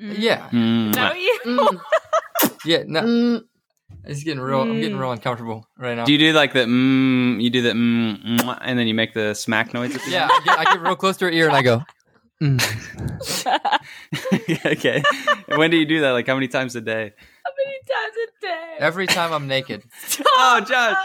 Mm. 0.00 0.14
Yeah, 0.18 0.48
Mm. 0.50 0.90
Is 0.90 1.16
you? 1.22 1.40
mm, 1.46 1.80
yeah. 2.64 2.82
No, 2.86 3.02
mm. 3.02 3.42
it's 4.04 4.24
getting 4.24 4.40
real. 4.40 4.62
I'm 4.62 4.80
getting 4.80 4.96
Mm. 4.96 5.00
real 5.00 5.12
uncomfortable 5.12 5.68
right 5.78 5.94
now. 5.94 6.04
Do 6.06 6.12
you 6.12 6.18
do 6.18 6.32
like 6.32 6.52
the 6.54 6.60
mm, 6.60 7.40
you 7.42 7.50
do 7.50 7.60
the 7.62 7.72
mm, 7.72 8.38
mwah, 8.40 8.58
and 8.62 8.78
then 8.78 8.86
you 8.86 8.94
make 8.94 9.12
the 9.14 9.34
smack 9.34 9.74
noise 9.74 9.94
at 9.94 10.02
the 10.02 10.10
yeah, 10.10 10.28
I 10.30 10.40
get, 10.44 10.58
I 10.58 10.64
get 10.64 10.80
real 10.80 10.96
close 10.96 11.16
to 11.18 11.26
her 11.26 11.30
ear 11.30 11.48
and 11.48 11.56
I 11.56 11.62
go. 11.62 11.82
"Mm." 12.42 12.58
okay. 14.66 15.02
And 15.48 15.58
when 15.58 15.70
do 15.70 15.76
you 15.76 15.84
do 15.84 16.00
that? 16.00 16.12
Like 16.12 16.26
how 16.26 16.34
many 16.34 16.48
times 16.48 16.74
a 16.76 16.80
day? 16.80 17.12
How 18.20 18.26
many 18.26 18.26
times 18.26 18.32
a 18.38 18.46
day? 18.46 18.84
Every 18.84 19.06
time 19.06 19.32
I'm 19.32 19.46
naked. 19.48 19.82
Oh, 20.42 20.60
Josh, 20.66 20.96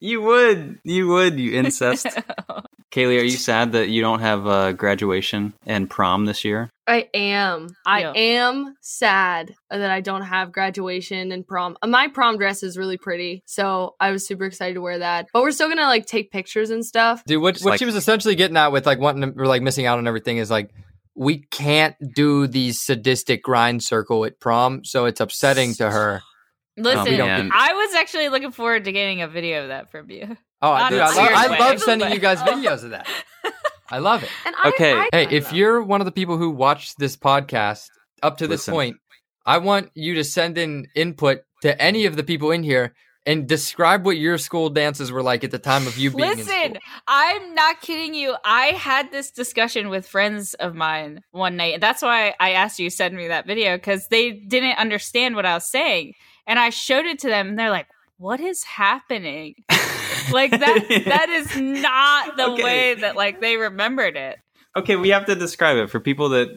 you 0.00 0.20
would, 0.22 0.78
you 0.84 1.06
would, 1.08 1.38
you 1.38 1.52
incest. 1.52 2.06
Kaylee, 2.92 3.20
are 3.20 3.24
you 3.24 3.30
sad 3.30 3.72
that 3.72 3.88
you 3.88 4.00
don't 4.00 4.20
have 4.20 4.46
uh, 4.46 4.72
graduation 4.72 5.54
and 5.66 5.88
prom 5.88 6.24
this 6.24 6.44
year? 6.44 6.70
I 6.86 7.08
am. 7.14 7.68
I 7.86 8.00
Yeah. 8.00 8.12
am 8.12 8.74
sad 8.80 9.54
that 9.70 9.90
I 9.90 10.00
don't 10.00 10.22
have 10.22 10.52
graduation 10.52 11.30
and 11.32 11.46
prom. 11.46 11.76
Uh, 11.82 11.86
My 11.88 12.08
prom 12.08 12.38
dress 12.38 12.62
is 12.62 12.76
really 12.78 12.96
pretty, 12.96 13.42
so 13.46 13.94
I 14.00 14.10
was 14.10 14.26
super 14.26 14.44
excited 14.44 14.74
to 14.74 14.80
wear 14.80 14.98
that. 15.00 15.26
But 15.32 15.42
we're 15.42 15.50
still 15.52 15.68
gonna 15.68 15.82
like 15.82 16.06
take 16.06 16.30
pictures 16.30 16.70
and 16.70 16.84
stuff. 16.84 17.22
Dude, 17.26 17.42
what, 17.42 17.56
what 17.58 17.70
like- 17.72 17.78
she 17.78 17.84
was 17.84 17.96
essentially 17.96 18.34
getting 18.34 18.56
at 18.56 18.72
with 18.72 18.86
like 18.86 18.98
wanting 18.98 19.32
to, 19.34 19.40
or 19.40 19.46
like 19.46 19.62
missing 19.62 19.86
out 19.86 19.98
on 19.98 20.06
everything 20.08 20.38
is 20.38 20.50
like 20.50 20.70
we 21.14 21.38
can't 21.50 21.94
do 22.14 22.46
the 22.46 22.72
sadistic 22.72 23.42
grind 23.42 23.82
circle 23.82 24.24
at 24.24 24.38
prom, 24.40 24.84
so 24.84 25.04
it's 25.06 25.20
upsetting 25.20 25.74
to 25.74 25.90
her. 25.90 26.22
Listen, 26.76 27.20
Oh, 27.20 27.26
man. 27.26 27.50
I 27.52 27.72
was 27.72 27.94
actually 27.94 28.28
looking 28.28 28.50
forward 28.52 28.84
to 28.84 28.92
getting 28.92 29.22
a 29.22 29.28
video 29.28 29.62
of 29.62 29.68
that 29.68 29.90
from 29.90 30.10
you. 30.10 30.36
Oh, 30.62 30.74
Not 30.74 30.90
dude, 30.90 30.98
in 31.00 31.04
a 31.06 31.08
I, 31.08 31.14
lo- 31.14 31.54
I 31.54 31.58
love 31.70 31.80
sending 31.80 32.12
you 32.12 32.18
guys 32.18 32.38
videos 32.40 32.84
of 32.84 32.90
that. 32.90 33.08
I 33.90 33.98
love 33.98 34.22
it. 34.22 34.30
And 34.44 34.54
I, 34.62 34.68
Okay. 34.70 34.92
I, 34.94 35.08
Hey, 35.12 35.26
I 35.26 35.30
if 35.30 35.52
you're 35.52 35.82
one 35.82 36.00
of 36.00 36.04
the 36.06 36.12
people 36.12 36.36
who 36.38 36.50
watched 36.50 36.98
this 36.98 37.16
podcast 37.16 37.88
up 38.22 38.38
to 38.38 38.46
this 38.46 38.60
Listen. 38.62 38.74
point, 38.74 38.96
I 39.44 39.58
want 39.58 39.90
you 39.94 40.14
to 40.16 40.24
send 40.24 40.58
in 40.58 40.88
input 40.94 41.42
to 41.62 41.80
any 41.80 42.06
of 42.06 42.16
the 42.16 42.24
people 42.24 42.50
in 42.50 42.62
here 42.62 42.94
and 43.24 43.48
describe 43.48 44.04
what 44.06 44.16
your 44.16 44.38
school 44.38 44.70
dances 44.70 45.10
were 45.10 45.22
like 45.22 45.44
at 45.44 45.50
the 45.50 45.58
time 45.58 45.86
of 45.86 45.98
you 45.98 46.10
being 46.10 46.30
in 46.30 46.36
Listen, 46.38 46.46
school. 46.46 46.76
I'm 47.08 47.54
not 47.54 47.80
kidding 47.80 48.14
you. 48.14 48.34
I 48.44 48.66
had 48.66 49.10
this 49.10 49.30
discussion 49.30 49.88
with 49.88 50.06
friends 50.06 50.54
of 50.54 50.74
mine 50.74 51.22
one 51.32 51.56
night. 51.56 51.74
And 51.74 51.82
that's 51.82 52.02
why 52.02 52.34
I 52.40 52.52
asked 52.52 52.78
you 52.78 52.88
to 52.90 52.94
send 52.96 53.16
me 53.16 53.28
that 53.28 53.46
video 53.46 53.76
because 53.76 54.08
they 54.08 54.32
didn't 54.32 54.78
understand 54.78 55.34
what 55.36 55.44
I 55.46 55.54
was 55.54 55.68
saying. 55.70 56.14
And 56.46 56.58
I 56.58 56.70
showed 56.70 57.06
it 57.06 57.18
to 57.20 57.28
them 57.28 57.48
and 57.48 57.58
they're 57.58 57.70
like, 57.70 57.86
what 58.18 58.40
is 58.40 58.64
happening? 58.64 59.56
like 60.32 60.50
that 60.52 61.02
that 61.06 61.28
is 61.28 61.56
not 61.56 62.36
the 62.36 62.46
Okay. 62.52 62.62
way 62.62 62.94
that 62.94 63.16
like 63.16 63.40
they 63.40 63.56
remembered 63.56 64.16
it. 64.16 64.38
Okay, 64.76 64.96
we 64.96 65.08
have 65.10 65.26
to 65.26 65.34
describe 65.34 65.76
it 65.78 65.88
for 65.90 66.00
people 66.00 66.30
that 66.30 66.48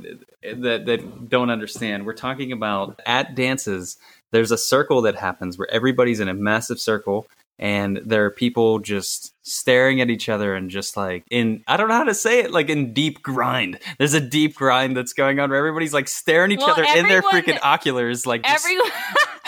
that 0.43 0.85
that 0.85 1.29
don't 1.29 1.49
understand. 1.49 2.05
We're 2.05 2.13
talking 2.13 2.51
about 2.51 2.99
at 3.05 3.35
dances. 3.35 3.97
There's 4.31 4.51
a 4.51 4.57
circle 4.57 5.01
that 5.03 5.15
happens 5.15 5.57
where 5.57 5.69
everybody's 5.71 6.19
in 6.19 6.27
a 6.27 6.33
massive 6.33 6.79
circle, 6.79 7.27
and 7.57 7.99
there 8.05 8.25
are 8.25 8.29
people 8.29 8.79
just 8.79 9.33
staring 9.41 10.01
at 10.01 10.09
each 10.09 10.29
other 10.29 10.53
and 10.53 10.69
just 10.69 10.95
like 10.97 11.23
in 11.31 11.63
I 11.67 11.77
don't 11.77 11.87
know 11.87 11.95
how 11.95 12.03
to 12.03 12.13
say 12.13 12.39
it, 12.39 12.51
like 12.51 12.69
in 12.69 12.93
deep 12.93 13.21
grind. 13.23 13.79
There's 13.97 14.13
a 14.13 14.21
deep 14.21 14.55
grind 14.55 14.95
that's 14.97 15.13
going 15.13 15.39
on 15.39 15.49
where 15.49 15.57
everybody's 15.59 15.93
like 15.93 16.07
staring 16.07 16.51
each 16.51 16.59
Well, 16.59 16.71
other 16.71 16.83
in 16.95 17.07
their 17.07 17.21
freaking 17.21 17.59
oculars, 17.63 18.25
like 18.27 18.43
just- 18.43 18.65
Everyone 18.65 18.91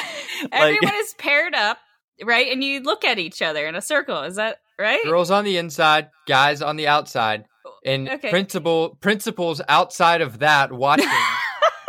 everyone 0.52 0.94
is 1.00 1.14
paired 1.18 1.54
up, 1.56 1.78
right? 2.24 2.52
And 2.52 2.64
you 2.64 2.82
look 2.82 3.04
at 3.04 3.20
each 3.20 3.42
other 3.42 3.66
in 3.68 3.76
a 3.76 3.82
circle. 3.82 4.22
Is 4.24 4.36
that 4.36 4.58
right? 4.80 5.04
Girls 5.04 5.32
on 5.32 5.44
the 5.44 5.58
inside, 5.58 6.10
guys 6.28 6.62
on 6.62 6.76
the 6.76 6.88
outside, 6.88 7.46
and 7.86 8.10
Okay. 8.10 8.30
principal 8.30 8.98
principals 9.02 9.62
outside 9.68 10.22
of 10.22 10.40
that 10.40 10.72
watching 10.72 11.08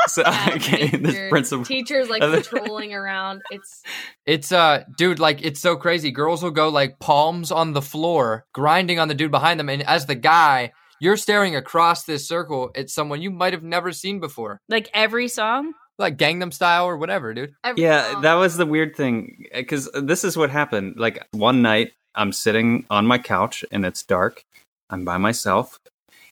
So 0.09 0.23
Yeah, 0.27 0.49
okay, 0.57 0.89
this 0.89 1.29
principal. 1.31 1.65
Teachers 1.65 2.09
like 2.11 2.23
Other- 2.23 2.43
patrolling 2.43 2.93
around. 2.93 3.43
It's 3.51 3.83
It's 4.27 4.51
uh 4.51 4.83
dude, 4.99 5.21
like 5.21 5.45
it's 5.45 5.61
so 5.61 5.77
crazy. 5.77 6.11
Girls 6.11 6.43
will 6.43 6.51
go 6.51 6.69
like 6.71 6.99
palms 6.99 7.53
on 7.53 7.73
the 7.73 7.83
floor, 7.83 8.45
grinding 8.53 8.99
on 8.99 9.07
the 9.09 9.15
dude 9.15 9.31
behind 9.31 9.61
them, 9.61 9.69
and 9.69 9.83
as 9.85 10.07
the 10.07 10.17
guy, 10.17 10.73
you're 11.01 11.17
staring 11.17 11.55
across 11.55 12.03
this 12.05 12.27
circle 12.27 12.71
at 12.77 12.91
someone 12.91 13.23
you 13.23 13.31
might 13.31 13.53
have 13.53 13.63
never 13.63 13.93
seen 13.93 14.19
before. 14.21 14.61
Like 14.69 14.91
every 14.93 15.29
song. 15.29 15.73
Like 16.03 16.19
Gangnam 16.19 16.53
style 16.53 16.85
or 16.87 16.97
whatever, 16.97 17.33
dude. 17.33 17.55
every 17.65 17.83
Yeah, 17.83 18.13
song. 18.13 18.23
that 18.23 18.35
was 18.35 18.57
the 18.57 18.67
weird 18.67 18.95
thing 18.95 19.47
because 19.55 19.89
this 19.95 20.25
is 20.25 20.37
what 20.37 20.51
happened. 20.51 20.97
Like 20.99 21.27
one 21.33 21.63
night, 21.63 21.93
I'm 22.15 22.33
sitting 22.33 22.85
on 22.91 23.07
my 23.07 23.19
couch 23.19 23.65
and 23.73 23.87
it's 23.87 24.03
dark. 24.03 24.45
I'm 24.91 25.05
by 25.07 25.17
myself, 25.17 25.79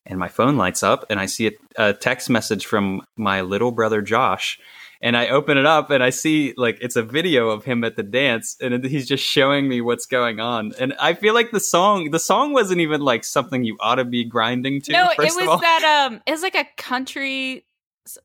and 0.04 0.18
my 0.18 0.28
phone 0.28 0.58
lights 0.58 0.82
up, 0.82 1.06
and 1.08 1.18
I 1.18 1.24
see 1.26 1.46
a, 1.46 1.52
a 1.76 1.92
text 1.94 2.28
message 2.28 2.66
from 2.66 3.00
my 3.16 3.40
little 3.40 3.70
brother 3.72 4.02
Josh. 4.02 4.58
And 5.02 5.16
I 5.16 5.28
open 5.28 5.56
it 5.56 5.64
up, 5.64 5.88
and 5.88 6.02
I 6.02 6.10
see 6.10 6.52
like 6.58 6.76
it's 6.82 6.94
a 6.96 7.02
video 7.02 7.48
of 7.48 7.64
him 7.64 7.84
at 7.84 7.96
the 7.96 8.02
dance, 8.02 8.58
and 8.60 8.84
he's 8.84 9.08
just 9.08 9.24
showing 9.24 9.66
me 9.66 9.80
what's 9.80 10.04
going 10.04 10.40
on. 10.40 10.72
And 10.78 10.92
I 11.00 11.14
feel 11.14 11.32
like 11.32 11.52
the 11.52 11.60
song, 11.60 12.10
the 12.10 12.18
song 12.18 12.52
wasn't 12.52 12.80
even 12.80 13.00
like 13.00 13.24
something 13.24 13.64
you 13.64 13.78
ought 13.80 13.94
to 13.94 14.04
be 14.04 14.24
grinding 14.24 14.82
to. 14.82 14.92
no, 14.92 15.08
it 15.08 15.18
was 15.18 15.38
of 15.38 15.48
all. 15.48 15.58
that 15.58 16.06
um 16.10 16.20
it 16.26 16.32
was 16.32 16.42
like 16.42 16.54
a 16.54 16.66
country 16.76 17.64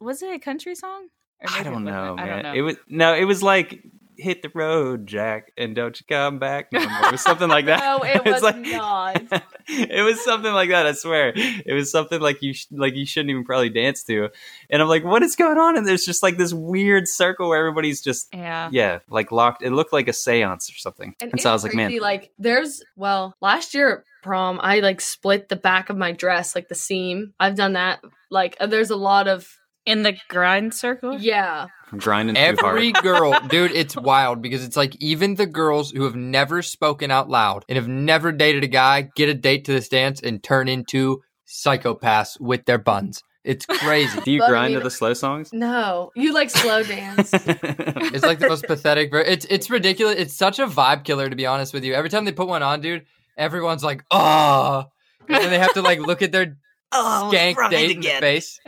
was 0.02 0.22
it 0.22 0.34
a 0.34 0.40
country 0.40 0.75
song? 0.75 1.08
Or 1.42 1.50
I 1.50 1.63
don't 1.63 1.84
know, 1.84 2.15
wasn't. 2.15 2.20
I 2.20 2.25
man. 2.25 2.30
don't 2.30 2.44
know. 2.44 2.54
It 2.54 2.62
was 2.62 2.75
no, 2.88 3.13
it 3.15 3.25
was 3.25 3.44
like 3.44 3.84
hit 4.18 4.42
the 4.42 4.51
road, 4.54 5.08
Jack, 5.08 5.51
and 5.58 5.75
don't 5.75 6.00
you 6.00 6.06
come 6.08 6.39
back 6.39 6.72
no 6.72 6.80
more. 6.80 7.13
It 7.13 7.20
something 7.20 7.50
like 7.50 7.65
that. 7.65 7.75
No, 7.86 8.00
it 8.04 8.25
was 8.25 8.42
not. 8.42 9.22
it 9.68 10.04
was 10.04 10.24
something 10.24 10.51
like 10.51 10.70
that. 10.70 10.86
I 10.86 10.94
swear, 10.94 11.34
it 11.36 11.74
was 11.74 11.92
something 11.92 12.20
like 12.20 12.42
you 12.42 12.54
sh- 12.54 12.68
like 12.72 12.96
you 12.96 13.06
shouldn't 13.06 13.30
even 13.30 13.44
probably 13.44 13.70
dance 13.70 14.04
to. 14.06 14.30
And 14.70 14.82
I'm 14.82 14.88
like, 14.88 15.04
what 15.04 15.24
is 15.24 15.36
going 15.36 15.58
on? 15.58 15.77
And 15.77 15.88
there's 15.88 16.06
just 16.06 16.24
like 16.24 16.38
this 16.38 16.54
weird 16.54 17.08
circle 17.08 17.50
where 17.50 17.60
everybody's 17.60 18.01
just 18.01 18.30
yeah. 18.34 18.70
yeah, 18.72 19.00
like 19.10 19.32
locked. 19.32 19.62
It 19.62 19.72
looked 19.72 19.94
like 19.94 20.08
a 20.08 20.12
séance 20.12 20.70
or 20.70 20.77
something. 20.77 21.15
And, 21.22 21.34
it's 21.34 21.44
so 21.44 21.50
I 21.50 21.54
was 21.54 21.63
like, 21.63 21.75
man, 21.75 21.98
like 22.00 22.32
there's 22.39 22.84
well, 22.96 23.36
last 23.42 23.74
year 23.74 23.98
at 23.98 24.04
prom, 24.24 24.60
I 24.62 24.80
like 24.80 25.01
split 25.01 25.50
the 25.50 25.56
back 25.56 25.89
of 25.89 25.98
my 25.98 26.12
dress, 26.12 26.56
like 26.56 26.68
the 26.68 26.75
seam. 26.75 27.34
I've 27.39 27.56
done 27.56 27.74
that. 27.74 28.00
Like 28.32 28.58
uh, 28.60 28.68
there's 28.68 28.89
a 28.89 28.96
lot 28.96 29.27
of 29.27 29.48
In 29.86 30.01
the 30.04 30.15
grind 30.30 30.74
circle? 30.74 31.20
yeah. 31.20 31.68
I'm 31.92 32.00
grinding 32.00 32.36
too 32.36 32.42
Every 32.42 32.92
hard. 32.92 33.04
girl, 33.04 33.39
dude, 33.50 33.72
it's 33.72 33.96
wild 33.96 34.42
because 34.42 34.63
it's 34.65 34.75
like 34.75 34.96
even 35.00 35.36
the 35.36 35.46
girls 35.46 35.92
who 35.92 36.04
have 36.04 36.15
never 36.15 36.62
spoken 36.63 37.12
out 37.12 37.30
loud 37.30 37.63
and 37.70 37.75
have 37.75 37.88
never 37.88 38.32
dated 38.32 38.63
a 38.63 38.68
guy 38.68 39.10
get 39.15 39.30
a 39.30 39.34
date 39.36 39.65
to 39.65 39.72
this 39.74 39.88
dance 39.88 40.20
and 40.22 40.42
turn 40.42 40.68
into 40.68 41.22
psychopaths 41.48 42.39
with 42.42 42.65
their 42.65 42.80
buns. 42.80 43.22
It's 43.44 43.68
crazy. 43.68 44.20
Do 44.25 44.32
you 44.32 44.39
But 44.39 44.46
I 44.46 44.50
grind 44.50 44.74
mean- 44.74 44.80
to 44.80 44.84
the 44.84 44.89
slow 44.92 45.13
songs? 45.13 45.51
No, 45.54 46.10
you 46.15 46.34
like 46.34 46.50
slow 46.50 46.82
dance. 46.82 47.32
It's 48.15 48.24
like 48.25 48.39
the 48.39 48.48
most 48.50 48.65
pathetic. 48.65 49.12
Ver- 49.12 49.22
it's 49.22 49.46
it's 49.50 49.70
ridiculous. 49.70 50.15
It's 50.18 50.34
such 50.36 50.58
a 50.58 50.65
vibe 50.65 51.04
killer 51.04 51.30
to 51.30 51.36
be 51.36 51.46
honest 51.46 51.74
with 51.74 51.84
you. 51.84 51.94
Every 51.94 52.10
time 52.10 52.25
they 52.25 52.32
put 52.32 52.48
one 52.48 52.63
on, 52.63 52.82
dude, 52.82 53.06
everyone's 53.38 53.84
like, 53.84 54.04
"Oh," 54.10 54.86
and 55.27 55.38
then 55.44 55.50
they 55.51 55.60
have 55.60 55.74
to 55.74 55.82
like 55.84 56.00
look 56.00 56.22
at 56.24 56.32
their 56.32 56.58
oh, 56.92 57.30
skank 57.32 57.70
date 57.70 57.92
in 57.98 58.01
the 58.01 58.10
face. 58.20 58.60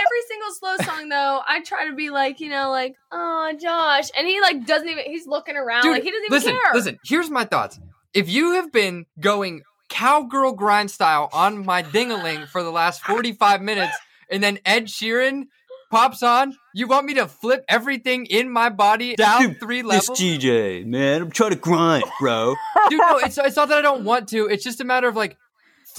And 0.00 0.06
be- 0.10 0.10
Every 0.10 0.22
single 0.28 0.52
slow 0.52 0.76
song 0.94 1.08
though, 1.08 1.40
I 1.46 1.60
try 1.62 1.88
to 1.88 1.94
be 1.94 2.10
like, 2.10 2.40
you 2.40 2.48
know, 2.50 2.70
like, 2.70 2.96
oh 3.12 3.52
Josh. 3.60 4.08
And 4.16 4.26
he 4.26 4.40
like 4.40 4.66
doesn't 4.66 4.88
even 4.88 5.04
he's 5.04 5.26
looking 5.26 5.56
around 5.56 5.82
Dude, 5.82 5.92
like 5.92 6.02
he 6.02 6.10
doesn't 6.10 6.24
even 6.24 6.36
listen, 6.36 6.52
care. 6.52 6.74
listen. 6.74 6.98
Here's 7.04 7.30
my 7.30 7.44
thoughts. 7.44 7.78
If 8.14 8.28
you 8.28 8.52
have 8.54 8.72
been 8.72 9.06
going 9.20 9.62
cowgirl 9.88 10.52
grind 10.52 10.90
style 10.90 11.28
on 11.32 11.64
my 11.64 11.82
dingaling 11.82 12.46
for 12.48 12.62
the 12.62 12.70
last 12.70 13.02
45 13.02 13.60
minutes, 13.62 13.96
and 14.30 14.42
then 14.42 14.58
Ed 14.64 14.86
Sheeran 14.86 15.44
pops 15.90 16.22
on, 16.22 16.56
you 16.74 16.86
want 16.86 17.06
me 17.06 17.14
to 17.14 17.26
flip 17.26 17.64
everything 17.68 18.26
in 18.26 18.48
my 18.48 18.68
body 18.68 19.16
down 19.16 19.42
Dude, 19.42 19.60
three 19.60 19.82
This 19.82 20.08
levels? 20.08 20.20
GJ, 20.20 20.86
man, 20.86 21.22
I'm 21.22 21.30
trying 21.30 21.50
to 21.50 21.56
grind, 21.56 22.04
bro. 22.20 22.54
Dude, 22.88 23.00
no, 23.00 23.18
it's 23.18 23.38
it's 23.38 23.56
not 23.56 23.68
that 23.68 23.78
I 23.78 23.82
don't 23.82 24.04
want 24.04 24.28
to. 24.28 24.46
It's 24.46 24.64
just 24.64 24.80
a 24.80 24.84
matter 24.84 25.08
of 25.08 25.16
like 25.16 25.36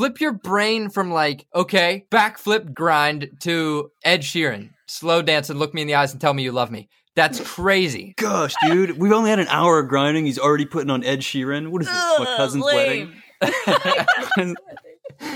flip 0.01 0.20
your 0.20 0.34
brain 0.34 0.89
from 0.89 1.12
like 1.12 1.46
okay 1.53 2.08
backflip 2.10 2.74
grind 2.74 3.29
to 3.39 3.91
Ed 4.03 4.22
Sheeran 4.22 4.72
slow 4.88 5.22
dance 5.22 5.51
and 5.51 5.60
look 5.60 5.75
me 5.75 5.81
in 5.81 5.88
the 5.88 5.93
eyes 5.93 6.12
and 6.12 6.20
tell 6.20 6.34
me 6.34 6.41
you 6.41 6.51
love 6.51 6.72
me. 6.72 6.89
That's 7.15 7.39
crazy. 7.48 8.15
Gosh, 8.17 8.55
dude, 8.65 8.98
we've 8.98 9.12
only 9.12 9.29
had 9.29 9.38
an 9.38 9.48
hour 9.50 9.77
of 9.77 9.89
grinding. 9.89 10.25
He's 10.25 10.39
already 10.39 10.65
putting 10.65 10.89
on 10.89 11.03
Ed 11.03 11.20
Sheeran. 11.20 11.67
What 11.67 11.84
is 11.84 11.88
this? 11.88 12.20
my 12.20 12.25
cousin's 12.36 12.65
lame. 12.65 13.13
wedding. 14.39 14.55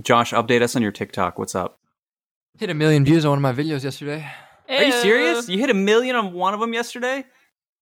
Josh, 0.00 0.32
update 0.32 0.62
us 0.62 0.76
on 0.76 0.82
your 0.82 0.92
TikTok. 0.92 1.40
What's 1.40 1.56
up? 1.56 1.80
Hit 2.56 2.70
a 2.70 2.74
million 2.74 3.04
views 3.04 3.24
on 3.24 3.30
one 3.30 3.44
of 3.44 3.56
my 3.56 3.64
videos 3.64 3.82
yesterday. 3.82 4.30
Are 4.68 4.84
you 4.84 4.92
serious? 4.92 5.48
You 5.48 5.58
hit 5.58 5.70
a 5.70 5.74
million 5.74 6.14
on 6.14 6.32
one 6.32 6.54
of 6.54 6.60
them 6.60 6.72
yesterday? 6.72 7.24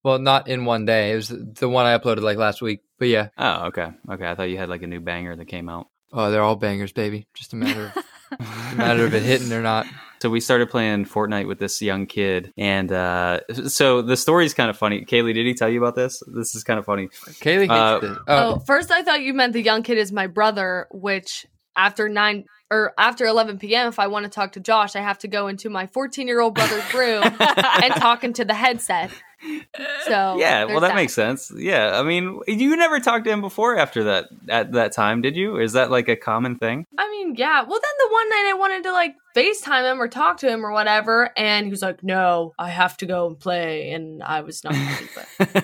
Well, 0.07 0.19
not 0.19 0.47
in 0.47 0.63
one 0.63 0.85
day. 0.85 1.11
It 1.11 1.15
was 1.15 1.27
the 1.27 1.67
one 1.67 1.85
I 1.85 1.97
uploaded 1.97 2.21
like 2.21 2.37
last 2.37 2.61
week. 2.61 2.79
But 2.97 3.09
yeah, 3.09 3.27
Oh, 3.37 3.65
okay. 3.67 3.89
Okay, 4.09 4.25
I 4.25 4.35
thought 4.35 4.49
you 4.49 4.57
had 4.57 4.69
like 4.69 4.81
a 4.81 4.87
new 4.87 5.01
banger 5.01 5.35
that 5.35 5.45
came 5.45 5.67
out. 5.67 5.87
oh, 6.13 6.31
they're 6.31 6.41
all 6.41 6.55
bangers, 6.55 6.93
baby. 6.93 7.27
Just 7.33 7.51
a 7.51 7.57
matter 7.57 7.91
of 7.93 8.39
a 8.71 8.75
matter 8.75 9.05
of 9.05 9.13
it 9.13 9.21
hitting 9.23 9.51
or 9.51 9.61
not. 9.61 9.85
So 10.21 10.29
we 10.29 10.39
started 10.39 10.69
playing 10.69 11.05
Fortnite 11.05 11.45
with 11.45 11.59
this 11.59 11.81
young 11.81 12.05
kid, 12.05 12.53
and 12.57 12.89
uh, 12.89 13.41
so 13.67 14.01
the 14.01 14.15
story's 14.15 14.53
kind 14.53 14.69
of 14.69 14.77
funny. 14.77 15.03
Kaylee, 15.03 15.33
did 15.33 15.45
he 15.45 15.53
tell 15.53 15.67
you 15.69 15.79
about 15.83 15.95
this? 15.95 16.23
This 16.25 16.55
is 16.55 16.63
kind 16.63 16.79
of 16.79 16.85
funny. 16.85 17.09
Kaylee 17.43 17.59
hates 17.67 17.71
Uh, 17.71 17.99
this. 17.99 18.17
Oh, 18.27 18.53
Oh, 18.55 18.59
first 18.65 18.89
I 18.91 19.03
thought 19.03 19.21
you 19.21 19.33
meant 19.33 19.51
the 19.51 19.61
young 19.61 19.83
kid 19.83 19.97
is 19.97 20.13
my 20.13 20.27
brother, 20.27 20.87
which 20.91 21.45
after 21.75 22.07
nine 22.09 22.45
or 22.71 22.93
after 22.97 23.25
11 23.25 23.59
p.m. 23.59 23.87
if 23.89 23.99
I 23.99 24.07
want 24.07 24.23
to 24.23 24.29
talk 24.29 24.53
to 24.53 24.59
Josh, 24.59 24.95
I 24.95 25.01
have 25.01 25.19
to 25.19 25.27
go 25.27 25.47
into 25.47 25.69
my 25.69 25.85
14 25.87 26.27
year 26.27 26.39
old 26.41 26.55
brother's 26.55 26.93
room 26.93 27.23
and 27.39 27.93
talk 27.95 28.23
into 28.23 28.43
the 28.45 28.53
headset. 28.55 29.11
So 30.05 30.37
yeah, 30.39 30.63
well, 30.63 30.79
that, 30.79 30.95
makes 30.95 31.13
sense. 31.13 31.51
Yeah, 31.53 31.99
I 31.99 32.03
mean, 32.03 32.39
you 32.47 32.75
never 32.77 32.99
talked 32.99 33.25
to 33.25 33.31
him 33.31 33.41
before 33.41 33.77
after 33.77 34.05
that 34.05 34.29
at 34.47 34.71
that 34.71 34.93
time, 34.93 35.21
did 35.21 35.35
you? 35.35 35.57
Is 35.57 35.73
that 35.73 35.91
like 35.91 36.07
a 36.07 36.15
common 36.15 36.57
thing? 36.57 36.85
I 36.97 37.09
mean, 37.11 37.35
yeah. 37.35 37.61
Well, 37.61 37.79
then 37.79 38.07
the 38.07 38.13
one 38.13 38.29
night 38.29 38.45
I 38.49 38.53
wanted 38.57 38.83
to 38.83 38.93
like 38.93 39.15
FaceTime 39.35 39.91
him 39.91 40.01
or 40.01 40.07
talk 40.07 40.37
to 40.37 40.49
him 40.49 40.65
or 40.65 40.71
whatever, 40.71 41.31
and 41.37 41.65
he 41.65 41.69
was 41.69 41.81
like, 41.81 42.03
"No, 42.03 42.53
I 42.57 42.69
have 42.69 42.95
to 42.97 43.05
go 43.05 43.27
and 43.27 43.37
play," 43.39 43.91
and 43.91 44.23
I 44.23 44.41
was 44.41 44.63
not. 44.63 44.73
ready, 44.73 45.09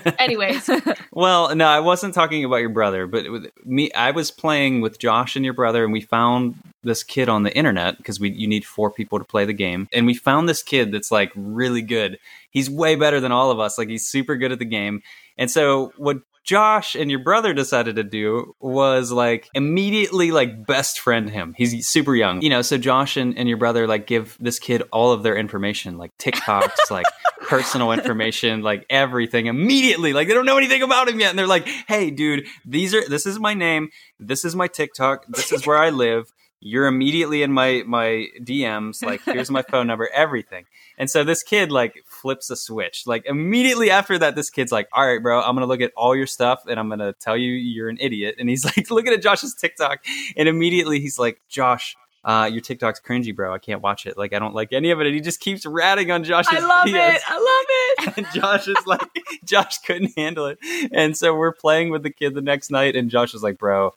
but 0.04 0.16
anyways, 0.20 0.70
well, 1.12 1.56
no, 1.56 1.66
I 1.66 1.80
wasn't 1.80 2.14
talking 2.14 2.44
about 2.44 2.58
your 2.58 2.70
brother, 2.70 3.08
but 3.08 3.32
with 3.32 3.50
me, 3.64 3.92
I 3.94 4.12
was 4.12 4.30
playing 4.30 4.82
with 4.82 5.00
Josh 5.00 5.36
and 5.36 5.46
your 5.46 5.54
brother, 5.54 5.84
and 5.84 5.94
we 5.94 6.02
found 6.02 6.56
this 6.84 7.04
kid 7.04 7.30
on 7.30 7.44
the 7.44 7.56
internet 7.56 7.98
because 7.98 8.20
we 8.20 8.32
you 8.32 8.48
need 8.48 8.66
four 8.66 8.92
people 8.92 9.20
to 9.20 9.26
play 9.26 9.46
the 9.46 9.54
game, 9.54 9.88
and 9.94 10.06
we 10.06 10.14
found 10.14 10.48
this 10.48 10.64
kid 10.64 10.92
that's 10.92 11.12
like 11.12 11.32
really 11.36 11.82
good. 11.82 12.20
He's 12.50 12.70
way 12.70 12.96
better 12.96 13.20
than 13.20 13.32
all 13.32 13.52
of 13.52 13.60
us. 13.60 13.78
Like 13.78 13.90
he's 13.90 14.08
super 14.08 14.36
good 14.36 14.52
at 14.52 14.60
the 14.60 14.66
game, 14.66 15.02
and 15.38 15.50
so 15.50 15.94
what 15.98 16.18
Josh 16.44 16.96
and 16.96 17.10
your 17.10 17.22
brother 17.22 17.54
decided 17.54 17.96
to 17.96 18.04
do 18.04 18.54
was 18.60 19.12
like 19.12 19.50
immediately 19.54 20.32
like 20.32 20.66
best 20.66 21.00
friend 21.00 21.30
him. 21.30 21.54
He's 21.58 21.88
super 21.88 22.14
young, 22.16 22.42
you 22.42 22.50
know. 22.50 22.62
So 22.62 22.78
Josh 22.78 23.16
and, 23.16 23.38
and 23.38 23.48
your 23.48 23.58
brother 23.58 23.88
like 23.88 24.08
give 24.08 24.38
this 24.42 24.60
kid 24.60 24.84
all 24.92 25.14
of 25.14 25.24
their 25.24 25.38
information, 25.38 25.98
like 25.98 26.12
TikToks, 26.18 26.92
like 26.92 27.06
personal 27.48 27.94
information, 27.94 28.62
like 28.62 28.86
everything 28.90 29.46
immediately. 29.46 30.12
Like 30.12 30.28
they 30.28 30.34
don't 30.34 30.46
know 30.46 30.58
anything 30.58 30.84
about 30.84 31.08
him 31.08 31.20
yet, 31.20 31.30
and 31.30 31.40
they're 31.40 31.48
like, 31.48 31.68
"Hey, 31.88 32.12
dude, 32.12 32.46
these 32.66 32.94
are 32.94 33.08
this 33.08 33.26
is 33.26 33.40
my 33.40 33.54
name, 33.54 33.90
this 34.20 34.44
is 34.44 34.54
my 34.54 34.68
TikTok, 34.68 35.26
this 35.30 35.54
is 35.54 35.66
where 35.66 35.78
I 35.78 35.92
live." 35.92 36.34
You're 36.66 36.88
immediately 36.88 37.44
in 37.44 37.52
my 37.52 37.84
my 37.86 38.28
DMs. 38.40 39.04
Like, 39.04 39.22
here's 39.24 39.52
my 39.52 39.64
phone 39.64 39.86
number, 39.88 40.10
everything. 40.14 40.66
And 40.98 41.10
so 41.10 41.24
this 41.24 41.44
kid 41.44 41.72
like 41.72 42.04
flips 42.08 42.50
a 42.50 42.56
switch. 42.56 43.06
Like 43.06 43.26
immediately 43.26 43.92
after 43.92 44.18
that, 44.20 44.36
this 44.36 44.50
kid's 44.50 44.72
like, 44.72 44.88
"All 44.94 45.06
right, 45.06 45.22
bro, 45.22 45.42
I'm 45.42 45.56
gonna 45.56 45.66
look 45.66 45.82
at 45.82 45.92
all 45.98 46.16
your 46.16 46.28
stuff 46.28 46.64
and 46.68 46.80
I'm 46.80 46.88
gonna 46.88 47.14
tell 47.14 47.36
you 47.36 47.52
you're 47.52 47.90
an 47.90 47.98
idiot." 48.00 48.36
And 48.40 48.50
he's 48.50 48.64
like 48.78 48.90
looking 48.90 49.12
at 49.12 49.22
Josh's 49.22 49.54
TikTok, 49.54 50.00
and 50.38 50.48
immediately 50.48 51.02
he's 51.02 51.20
like, 51.20 51.42
"Josh, 51.50 51.98
uh, 52.24 52.50
your 52.52 52.62
TikTok's 52.62 53.02
cringy, 53.02 53.36
bro. 53.36 53.54
I 53.54 53.60
can't 53.60 53.82
watch 53.82 54.06
it. 54.06 54.18
Like, 54.18 54.34
I 54.34 54.40
don't 54.40 54.56
like 54.56 54.72
any 54.72 54.92
of 54.92 55.02
it." 55.02 55.08
And 55.08 55.16
he 55.16 55.22
just 55.22 55.42
keeps 55.42 55.66
ratting 55.66 56.12
on 56.12 56.24
Josh's. 56.24 56.58
I 56.58 56.60
love 56.60 56.88
videos. 56.88 57.16
it. 57.16 57.22
I 57.28 57.36
love 57.36 57.66
it. 57.70 58.18
And 58.18 58.28
Josh 58.34 58.68
is 58.68 58.86
like, 58.86 59.02
Josh 59.44 59.80
couldn't 59.80 60.18
handle 60.18 60.46
it, 60.46 60.60
and 60.92 61.18
so 61.18 61.36
we're 61.36 61.54
playing 61.54 61.90
with 61.90 62.04
the 62.04 62.10
kid 62.10 62.36
the 62.36 62.42
next 62.42 62.72
night, 62.72 62.96
and 62.96 63.10
Josh 63.10 63.34
is 63.34 63.44
like, 63.44 63.58
"Bro." 63.58 63.94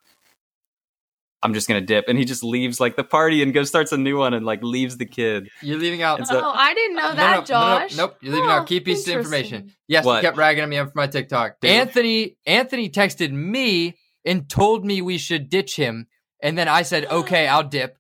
I'm 1.47 1.55
just 1.55 1.69
gonna 1.69 1.81
dip, 1.81 2.07
and 2.09 2.19
he 2.19 2.25
just 2.25 2.43
leaves 2.43 2.81
like 2.81 2.97
the 2.97 3.05
party 3.05 3.41
and 3.41 3.55
goes 3.55 3.69
starts 3.69 3.93
a 3.93 3.97
new 3.97 4.19
one 4.19 4.35
and 4.35 4.45
like 4.45 4.65
leaves 4.65 4.97
the 4.97 5.07
kid. 5.07 5.49
you're 5.63 5.79
leaving 5.79 6.03
out. 6.03 6.19
It's 6.19 6.31
a- 6.33 6.45
oh, 6.45 6.51
I 6.53 6.75
didn't 6.75 6.97
know 6.97 7.11
No, 7.11 7.15
that, 7.15 7.31
no, 7.31 7.31
no, 7.35 7.39
no, 7.39 7.45
Josh. 7.45 7.97
nope, 7.97 8.17
you're 8.21 8.35
leaving 8.35 8.51
Oh, 8.51 8.55
out 8.55 8.67
key 8.67 8.81
piece 8.81 9.07
of 9.07 9.15
information. 9.15 9.73
Yes, 9.87 10.05
What? 10.05 10.17
he 10.17 10.23
kept 10.23 10.37
ragging 10.37 10.65
on 10.65 10.69
me 10.71 10.79
for 10.79 10.91
my 10.97 11.07
TikTok. 11.07 11.61
Dude. 11.61 11.71
Anthony 11.71 12.37
Anthony 12.47 12.91
texted 12.91 13.31
me 13.31 13.95
and 14.25 14.49
told 14.49 14.85
me 14.85 15.01
we 15.03 15.19
should 15.19 15.49
ditch 15.49 15.77
him, 15.77 16.09
and 16.43 16.59
then 16.59 16.67
I 16.67 16.83
said, 16.83 17.07
"Okay, 17.11 17.47
I'll 17.47 17.63
dip." 17.63 17.97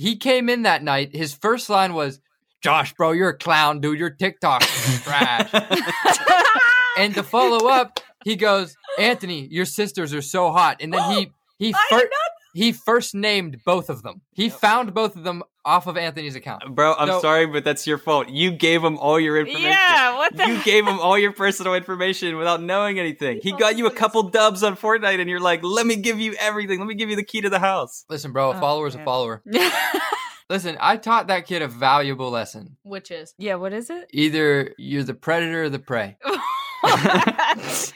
He 0.00 0.16
came 0.16 0.48
in 0.48 0.62
that 0.62 0.82
night. 0.82 1.14
His 1.14 1.34
first 1.34 1.70
line 1.70 1.94
was, 1.94 2.20
"Josh, 2.62 2.94
bro, 2.94 3.12
you're 3.12 3.28
a 3.30 3.38
clown, 3.38 3.80
dude. 3.80 4.00
Your 4.00 4.10
TikTok 4.10 4.62
is 4.64 5.02
trash." 5.04 5.50
and 6.98 7.14
to 7.14 7.22
follow 7.22 7.68
up, 7.68 8.00
he 8.24 8.36
goes, 8.36 8.76
"Anthony, 8.98 9.46
your 9.50 9.64
sisters 9.66 10.12
are 10.14 10.22
so 10.22 10.50
hot." 10.50 10.78
And 10.80 10.92
then 10.92 11.10
he 11.12 11.32
he 11.58 11.74
I 11.74 11.80
fir- 11.90 11.98
did 12.00 12.10
he 12.54 12.72
first 12.72 13.14
named 13.14 13.60
both 13.64 13.88
of 13.90 14.02
them. 14.02 14.20
He 14.32 14.48
found 14.48 14.94
both 14.94 15.16
of 15.16 15.24
them 15.24 15.42
off 15.64 15.86
of 15.86 15.96
Anthony's 15.96 16.34
account. 16.34 16.62
Bro, 16.74 16.94
I'm 16.98 17.06
No. 17.08 17.20
sorry, 17.20 17.46
but 17.46 17.62
that's 17.64 17.86
your 17.86 17.96
fault. 17.98 18.28
You 18.28 18.50
gave 18.50 18.82
him 18.82 18.98
all 18.98 19.20
your 19.20 19.38
information. 19.38 19.70
Yeah, 19.70 20.16
what 20.16 20.36
the 20.36 20.46
You 20.48 20.62
gave 20.64 20.86
him 20.86 20.98
all 20.98 21.16
your 21.16 21.32
personal 21.32 21.74
information 21.74 22.36
without 22.36 22.60
knowing 22.62 22.98
anything. 22.98 23.38
He 23.42 23.52
got 23.52 23.76
you 23.78 23.86
a 23.86 23.90
couple 23.90 24.22
dubs 24.24 24.62
on 24.62 24.76
Fortnite, 24.76 25.20
and 25.20 25.30
you're 25.30 25.38
like, 25.40 25.60
"Let 25.62 25.86
me 25.86 25.96
give 25.96 26.18
you 26.20 26.34
everything. 26.40 26.78
Let 26.80 26.88
me 26.88 26.94
give 26.94 27.10
you 27.10 27.16
the 27.16 27.22
key 27.24 27.40
to 27.42 27.48
the 27.50 27.60
house." 27.60 28.04
Listen, 28.10 28.32
bro, 28.32 28.50
a 28.50 28.56
Oh, 28.56 28.60
follower's 28.60 28.94
a 28.96 29.04
follower. 29.04 29.42
Listen, 30.50 30.76
I 30.80 30.96
taught 30.98 31.28
that 31.28 31.46
kid 31.46 31.62
a 31.62 31.68
valuable 31.68 32.30
lesson. 32.30 32.76
Which 32.82 33.10
is 33.10 33.32
yeah, 33.38 33.54
what 33.54 33.72
is 33.72 33.88
it? 33.88 34.08
Either 34.12 34.74
you're 34.76 35.04
the 35.04 35.14
predator 35.14 35.62
or 35.64 35.68
the 35.70 35.78
prey. 35.78 36.16
That's 36.82 37.92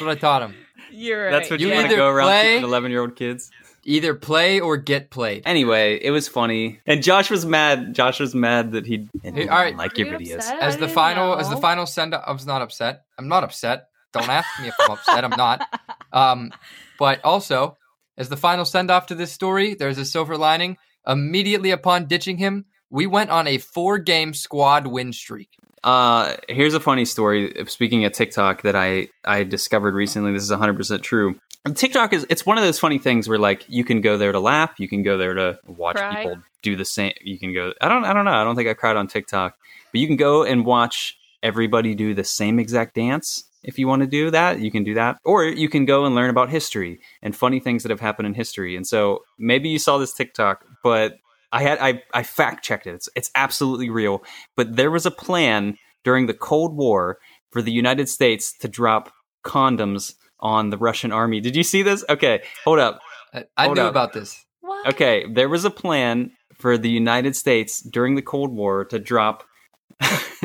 what 0.00 0.10
I 0.10 0.14
taught 0.16 0.42
him. 0.42 0.54
You're 0.90 1.24
right. 1.26 1.30
That's 1.30 1.50
what 1.50 1.60
you, 1.60 1.68
You 1.68 1.74
want 1.74 1.90
to 1.90 1.96
go 1.96 2.08
around 2.08 2.42
teaching 2.42 2.64
11 2.64 2.90
year 2.90 3.00
old 3.00 3.16
kids. 3.16 3.50
Either 3.88 4.14
play 4.14 4.58
or 4.58 4.76
get 4.76 5.10
played. 5.10 5.44
Anyway, 5.46 5.98
it 6.02 6.10
was 6.10 6.26
funny, 6.26 6.80
and 6.86 7.02
Josh 7.02 7.30
was 7.30 7.46
mad. 7.46 7.94
Josh 7.94 8.18
was 8.18 8.34
mad 8.34 8.72
that 8.72 8.84
he 8.84 9.08
didn't 9.22 9.48
all 9.48 9.56
right. 9.58 9.76
like 9.76 9.94
Are 9.94 10.02
your 10.02 10.20
you 10.20 10.34
videos. 10.34 10.36
upset? 10.38 10.58
As 10.60 10.74
I 10.74 10.76
the 10.78 10.86
didn't 10.86 10.94
final, 10.96 11.38
as 11.38 11.48
the 11.48 11.56
final 11.56 11.86
send, 11.86 12.12
off, 12.12 12.24
I 12.26 12.32
was 12.32 12.44
not 12.46 12.62
upset. 12.62 13.04
I'm 13.16 13.28
not 13.28 13.44
upset. 13.44 13.88
Don't 14.12 14.28
ask 14.28 14.48
me 14.60 14.68
if 14.68 14.74
I'm 14.80 14.90
upset. 14.90 15.24
I'm 15.24 15.30
not. 15.30 15.66
Um, 16.12 16.50
but 16.98 17.22
also, 17.24 17.76
as 18.16 18.30
the 18.30 18.38
final 18.38 18.64
send 18.64 18.90
off 18.90 19.06
to 19.08 19.14
this 19.14 19.32
story, 19.32 19.74
there's 19.74 19.98
a 19.98 20.04
silver 20.04 20.38
lining. 20.38 20.78
Immediately 21.06 21.72
upon 21.72 22.06
ditching 22.06 22.38
him, 22.38 22.64
we 22.88 23.06
went 23.06 23.28
on 23.30 23.46
a 23.46 23.58
four 23.58 23.98
game 23.98 24.32
squad 24.32 24.86
win 24.86 25.12
streak. 25.12 25.50
Uh, 25.86 26.34
here's 26.48 26.74
a 26.74 26.80
funny 26.80 27.04
story. 27.04 27.54
Speaking 27.68 28.04
of 28.04 28.12
TikTok, 28.12 28.62
that 28.62 28.74
I 28.74 29.08
I 29.24 29.44
discovered 29.44 29.94
recently. 29.94 30.32
This 30.32 30.42
is 30.42 30.50
100 30.50 30.76
percent 30.76 31.02
true. 31.04 31.38
TikTok 31.74 32.12
is 32.12 32.26
it's 32.28 32.44
one 32.44 32.58
of 32.58 32.64
those 32.64 32.78
funny 32.80 32.98
things 32.98 33.28
where 33.28 33.38
like 33.38 33.64
you 33.68 33.84
can 33.84 34.00
go 34.00 34.18
there 34.18 34.32
to 34.32 34.40
laugh, 34.40 34.74
you 34.78 34.88
can 34.88 35.04
go 35.04 35.16
there 35.16 35.34
to 35.34 35.58
watch 35.64 35.96
Cry. 35.96 36.24
people 36.24 36.38
do 36.62 36.74
the 36.74 36.84
same. 36.84 37.12
You 37.22 37.38
can 37.38 37.54
go. 37.54 37.72
I 37.80 37.88
don't 37.88 38.04
I 38.04 38.12
don't 38.12 38.24
know. 38.24 38.32
I 38.32 38.42
don't 38.42 38.56
think 38.56 38.68
I 38.68 38.74
cried 38.74 38.96
on 38.96 39.06
TikTok, 39.06 39.56
but 39.92 40.00
you 40.00 40.08
can 40.08 40.16
go 40.16 40.42
and 40.42 40.66
watch 40.66 41.16
everybody 41.40 41.94
do 41.94 42.14
the 42.14 42.24
same 42.24 42.58
exact 42.58 42.96
dance. 42.96 43.44
If 43.62 43.78
you 43.78 43.86
want 43.86 44.02
to 44.02 44.08
do 44.08 44.32
that, 44.32 44.58
you 44.58 44.72
can 44.72 44.82
do 44.82 44.94
that, 44.94 45.18
or 45.24 45.44
you 45.44 45.68
can 45.68 45.84
go 45.84 46.04
and 46.04 46.16
learn 46.16 46.30
about 46.30 46.50
history 46.50 47.00
and 47.22 47.34
funny 47.34 47.60
things 47.60 47.84
that 47.84 47.90
have 47.90 48.00
happened 48.00 48.26
in 48.26 48.34
history. 48.34 48.74
And 48.74 48.86
so 48.86 49.22
maybe 49.38 49.68
you 49.68 49.78
saw 49.78 49.98
this 49.98 50.12
TikTok, 50.12 50.64
but 50.82 51.18
I 51.52 51.62
had 51.62 51.78
I, 51.80 52.02
I 52.12 52.22
fact 52.22 52.64
checked 52.64 52.86
it. 52.86 52.94
It's 52.94 53.08
it's 53.16 53.30
absolutely 53.34 53.90
real. 53.90 54.22
But 54.56 54.76
there 54.76 54.90
was 54.90 55.06
a 55.06 55.10
plan 55.10 55.76
during 56.04 56.26
the 56.26 56.34
Cold 56.34 56.76
War 56.76 57.18
for 57.50 57.62
the 57.62 57.72
United 57.72 58.08
States 58.08 58.56
to 58.58 58.68
drop 58.68 59.12
condoms 59.44 60.14
on 60.40 60.70
the 60.70 60.76
Russian 60.78 61.12
army. 61.12 61.40
Did 61.40 61.56
you 61.56 61.62
see 61.62 61.82
this? 61.82 62.04
Okay, 62.08 62.42
hold 62.64 62.78
up. 62.78 63.00
I, 63.32 63.44
I 63.56 63.64
Hold 63.66 63.76
knew 63.78 63.84
up. 63.84 63.90
about 63.90 64.12
this. 64.12 64.44
what? 64.60 64.86
Okay, 64.88 65.26
there 65.32 65.48
was 65.48 65.64
a 65.64 65.70
plan 65.70 66.32
for 66.54 66.76
the 66.78 66.88
United 66.90 67.34
States 67.36 67.80
during 67.80 68.14
the 68.14 68.22
Cold 68.22 68.52
War 68.52 68.84
to 68.86 68.98
drop 68.98 69.44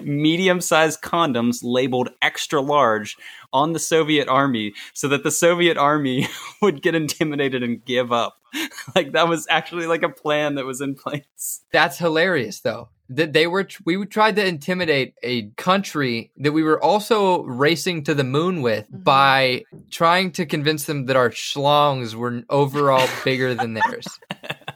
medium-sized 0.06 1.02
condoms 1.02 1.60
labeled 1.64 2.10
extra 2.22 2.62
large 2.62 3.18
on 3.54 3.74
the 3.74 3.80
Soviet 3.80 4.28
army 4.28 4.74
so 4.94 5.08
that 5.10 5.24
the 5.24 5.32
Soviet 5.32 5.78
army 5.78 6.28
would 6.62 6.82
get 6.82 6.96
intimidated 6.96 7.64
and 7.64 7.84
give 7.84 8.12
up. 8.12 8.38
like 8.96 9.14
that 9.14 9.28
was 9.30 9.48
actually 9.50 9.88
like 9.88 10.04
a 10.04 10.10
plan 10.10 10.56
that 10.56 10.66
was 10.66 10.82
in 10.82 10.96
place. 10.96 11.62
That's 11.72 11.98
hilarious, 11.98 12.60
though. 12.60 12.90
That 13.10 13.34
they 13.34 13.46
were, 13.46 13.68
we 13.86 14.06
tried 14.06 14.38
to 14.38 14.46
intimidate 14.46 15.16
a 15.22 15.50
country 15.58 16.32
that 16.38 16.54
we 16.54 16.64
were 16.64 16.82
also 16.82 17.44
racing 17.44 18.06
to 18.06 18.14
the 18.14 18.24
moon 18.24 18.62
with 18.62 18.90
Mhm. 18.90 19.04
by 19.04 19.64
trying 19.90 20.32
to 20.34 20.46
convince 20.46 20.86
them 20.86 21.08
that 21.08 21.18
our 21.18 21.30
schlongs 21.30 22.14
were 22.16 22.44
overall 22.50 23.08
bigger 23.26 23.54
than 23.54 23.74
theirs. 23.74 24.08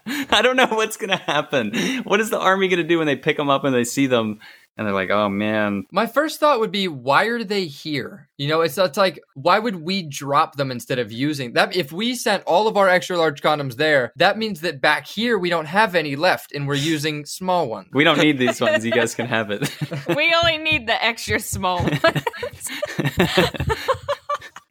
I 0.07 0.41
don't 0.41 0.57
know 0.57 0.67
what's 0.67 0.97
going 0.97 1.11
to 1.11 1.15
happen. 1.17 1.73
What 2.03 2.19
is 2.19 2.29
the 2.29 2.39
army 2.39 2.67
going 2.67 2.77
to 2.81 2.87
do 2.87 2.97
when 2.97 3.07
they 3.07 3.15
pick 3.15 3.37
them 3.37 3.49
up 3.49 3.63
and 3.63 3.73
they 3.73 3.85
see 3.85 4.07
them 4.07 4.39
and 4.77 4.85
they're 4.85 4.93
like, 4.93 5.09
"Oh 5.09 5.29
man, 5.29 5.83
My 5.91 6.05
first 6.05 6.39
thought 6.39 6.59
would 6.59 6.71
be, 6.71 6.87
why 6.87 7.25
are 7.25 7.43
they 7.43 7.65
here? 7.65 8.27
You 8.37 8.47
know, 8.49 8.61
it's, 8.61 8.77
it's 8.77 8.97
like, 8.97 9.19
why 9.33 9.57
would 9.59 9.77
we 9.77 10.03
drop 10.03 10.55
them 10.57 10.69
instead 10.71 10.99
of 10.99 11.11
using 11.11 11.53
that? 11.53 11.75
If 11.75 11.91
we 11.93 12.15
sent 12.15 12.43
all 12.43 12.67
of 12.67 12.75
our 12.75 12.89
extra 12.89 13.17
large 13.17 13.41
condoms 13.41 13.75
there, 13.77 14.11
that 14.17 14.37
means 14.37 14.61
that 14.61 14.81
back 14.81 15.07
here 15.07 15.37
we 15.37 15.49
don't 15.49 15.65
have 15.67 15.95
any 15.95 16.15
left 16.17 16.51
and 16.53 16.67
we're 16.67 16.75
using 16.75 17.25
small 17.25 17.69
ones. 17.69 17.87
we 17.93 18.03
don't 18.03 18.19
need 18.19 18.37
these 18.37 18.59
ones. 18.67 18.85
You 18.85 18.91
guys 18.91 19.15
can 19.15 19.27
have 19.27 19.49
it." 19.51 19.61
we 20.15 20.33
only 20.43 20.57
need 20.57 20.87
the 20.87 21.03
extra 21.03 21.39
small 21.39 21.77
ones. 21.83 22.01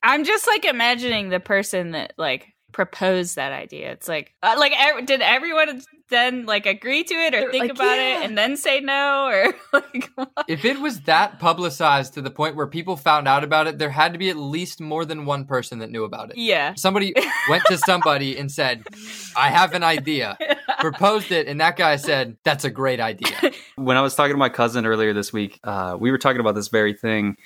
I'm 0.02 0.24
just 0.24 0.46
like 0.46 0.64
imagining 0.66 1.30
the 1.30 1.40
person 1.40 1.92
that 1.92 2.12
like 2.18 2.48
proposed 2.72 3.36
that 3.36 3.52
idea. 3.52 3.92
It's 3.92 4.08
like, 4.08 4.34
uh, 4.42 4.56
like, 4.58 4.72
ev- 4.76 5.06
did 5.06 5.22
everyone 5.22 5.80
then 6.14 6.46
like 6.46 6.64
agree 6.66 7.04
to 7.04 7.14
it 7.14 7.34
or 7.34 7.40
They're 7.40 7.50
think 7.50 7.62
like, 7.64 7.70
about 7.72 7.96
"Yeah." 7.98 8.20
it 8.20 8.24
and 8.24 8.38
then 8.38 8.56
say 8.56 8.80
no 8.80 9.26
or 9.26 9.54
like? 9.72 10.10
What? 10.14 10.30
If 10.48 10.64
it 10.64 10.80
was 10.80 11.00
that 11.02 11.38
publicized 11.38 12.14
to 12.14 12.22
the 12.22 12.30
point 12.30 12.56
where 12.56 12.66
people 12.66 12.96
found 12.96 13.28
out 13.28 13.44
about 13.44 13.66
it, 13.66 13.78
there 13.78 13.90
had 13.90 14.12
to 14.12 14.18
be 14.18 14.30
at 14.30 14.36
least 14.36 14.80
more 14.80 15.04
than 15.04 15.26
one 15.26 15.44
person 15.44 15.80
that 15.80 15.90
knew 15.90 16.04
about 16.04 16.30
it. 16.30 16.36
Yeah. 16.38 16.74
Somebody 16.76 17.12
went 17.48 17.64
to 17.66 17.76
somebody 17.78 18.38
and 18.38 18.50
said, 18.50 18.84
I 19.36 19.48
have 19.50 19.74
an 19.74 19.82
idea, 19.82 20.38
proposed 20.80 21.32
it, 21.32 21.48
and 21.48 21.60
that 21.60 21.76
guy 21.76 21.96
said, 21.96 22.36
That's 22.44 22.64
a 22.64 22.70
great 22.70 23.00
idea. 23.00 23.52
when 23.76 23.96
I 23.96 24.00
was 24.00 24.14
talking 24.14 24.32
to 24.32 24.38
my 24.38 24.48
cousin 24.48 24.86
earlier 24.86 25.12
this 25.12 25.32
week, 25.32 25.58
uh, 25.64 25.96
we 25.98 26.10
were 26.10 26.18
talking 26.18 26.40
about 26.40 26.54
this 26.54 26.68
very 26.68 26.94
thing, 26.94 27.36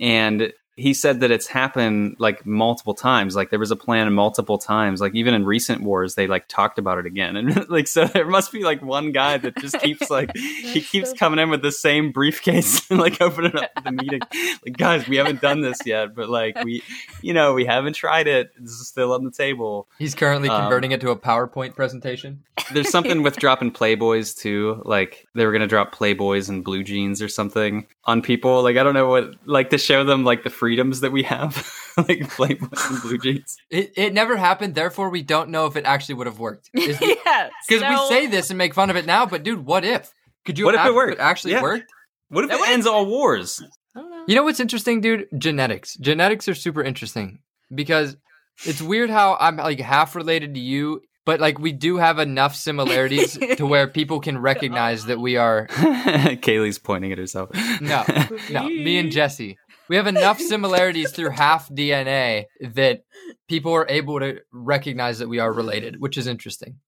and 0.00 0.52
he 0.76 0.94
said 0.94 1.20
that 1.20 1.30
it's 1.30 1.46
happened 1.46 2.16
like 2.18 2.46
multiple 2.46 2.94
times. 2.94 3.36
Like 3.36 3.50
there 3.50 3.58
was 3.58 3.70
a 3.70 3.76
plan 3.76 4.12
multiple 4.12 4.56
times. 4.58 5.00
Like 5.00 5.14
even 5.14 5.34
in 5.34 5.44
recent 5.44 5.82
wars, 5.82 6.14
they 6.14 6.26
like 6.26 6.48
talked 6.48 6.78
about 6.78 6.98
it 6.98 7.06
again, 7.06 7.36
and 7.36 7.68
like 7.68 7.86
so 7.86 8.04
there 8.06 8.26
must 8.26 8.52
be 8.52 8.62
like 8.64 8.80
one 8.82 9.12
guy 9.12 9.36
that 9.38 9.56
just 9.58 9.78
keeps 9.80 10.08
like 10.10 10.30
he 10.36 10.80
keeps 10.80 11.10
so- 11.10 11.16
coming 11.16 11.38
in 11.38 11.50
with 11.50 11.62
the 11.62 11.72
same 11.72 12.10
briefcase 12.12 12.90
and 12.90 12.98
like 12.98 13.20
opening 13.20 13.56
up 13.56 13.70
the 13.84 13.92
meeting. 13.92 14.20
Like 14.64 14.76
guys, 14.76 15.06
we 15.08 15.16
haven't 15.16 15.40
done 15.40 15.60
this 15.60 15.78
yet, 15.84 16.14
but 16.14 16.28
like 16.30 16.62
we, 16.64 16.82
you 17.20 17.34
know, 17.34 17.52
we 17.52 17.64
haven't 17.66 17.92
tried 17.94 18.26
it. 18.26 18.50
This 18.58 18.72
is 18.72 18.88
still 18.88 19.12
on 19.12 19.24
the 19.24 19.30
table. 19.30 19.88
He's 19.98 20.14
currently 20.14 20.48
Um, 20.48 20.62
converting 20.62 20.92
it 20.92 21.00
to 21.02 21.10
a 21.10 21.16
PowerPoint 21.16 21.74
presentation. 21.76 22.42
There's 22.72 22.90
something 22.90 23.22
with 23.22 23.36
dropping 23.38 23.72
Playboys 23.72 24.36
too. 24.36 24.80
Like 24.84 25.26
they 25.34 25.44
were 25.44 25.52
gonna 25.52 25.66
drop 25.66 25.94
Playboys 25.94 26.48
and 26.48 26.64
blue 26.64 26.82
jeans 26.82 27.20
or 27.20 27.28
something 27.28 27.86
on 28.04 28.22
people. 28.22 28.62
Like 28.62 28.76
I 28.78 28.82
don't 28.82 28.94
know 28.94 29.08
what, 29.08 29.34
like 29.46 29.70
to 29.70 29.78
show 29.78 30.04
them 30.04 30.24
like 30.24 30.44
the 30.44 30.50
freedoms 30.72 31.00
that 31.00 31.12
we 31.12 31.22
have, 31.24 31.54
like 31.98 32.20
Playboys 32.20 32.90
and 32.90 33.02
blue 33.02 33.18
jeans. 33.18 33.56
It, 33.70 33.92
it 33.94 34.14
never 34.14 34.36
happened, 34.38 34.74
therefore, 34.74 35.10
we 35.10 35.22
don't 35.22 35.50
know 35.50 35.66
if 35.66 35.76
it 35.76 35.84
actually 35.84 36.14
would 36.14 36.26
have 36.26 36.38
worked. 36.38 36.70
Because 37.68 37.80
yeah. 37.82 37.90
we 37.90 38.08
say 38.08 38.26
this 38.26 38.50
and 38.50 38.58
make 38.58 38.74
fun 38.74 38.90
of 38.90 38.96
it 38.96 39.06
now, 39.06 39.24
but 39.26 39.42
dude, 39.42 39.64
what 39.64 39.84
if? 39.84 40.12
Could 40.44 40.58
you 40.58 40.64
What 40.66 40.74
if 40.74 40.80
it 40.80 40.82
imagine 40.84 40.96
worked? 40.96 41.20
actually 41.20 41.52
Yeah. 41.52 41.62
worked? 41.62 41.90
What 42.28 42.44
if 42.44 42.50
That 42.50 42.60
it 42.60 42.68
ends 42.70 42.86
all 42.86 43.06
wars? 43.06 43.62
I 43.96 44.00
don't 44.00 44.10
know. 44.10 44.24
You 44.26 44.34
know 44.34 44.42
what's 44.42 44.60
interesting, 44.60 45.00
dude? 45.00 45.28
Genetics. 45.38 45.94
Genetics 45.96 46.48
are 46.48 46.54
super 46.54 46.82
interesting 46.82 47.40
because 47.74 48.16
it's 48.64 48.82
weird 48.82 49.10
how 49.10 49.36
I'm 49.40 49.56
like 49.56 49.80
half 49.80 50.14
related 50.16 50.54
to 50.54 50.60
you, 50.60 51.02
but 51.24 51.40
like 51.40 51.58
we 51.58 51.72
do 51.72 51.96
have 51.98 52.18
enough 52.18 52.54
similarities 52.56 53.38
to 53.56 53.66
where 53.66 53.86
people 53.86 54.20
can 54.20 54.38
recognize 54.38 55.04
that 55.06 55.18
we 55.20 55.36
are 55.36 55.68
Kaylee's 55.68 56.78
pointing 56.78 57.12
at 57.12 57.18
herself. 57.18 57.50
no, 57.80 58.04
no, 58.50 58.64
me 58.64 58.98
and 58.98 59.10
Jesse. 59.12 59.56
We 59.92 59.96
have 59.96 60.06
enough 60.06 60.40
similarities 60.54 61.10
through 61.12 61.28
half 61.30 61.68
DNA 61.68 62.46
that 62.62 63.04
people 63.46 63.74
are 63.74 63.86
able 63.90 64.20
to 64.20 64.40
recognize 64.50 65.18
that 65.18 65.28
we 65.28 65.38
are 65.38 65.52
related, 65.52 66.00
which 66.00 66.16
is 66.16 66.26
interesting. 66.26 66.78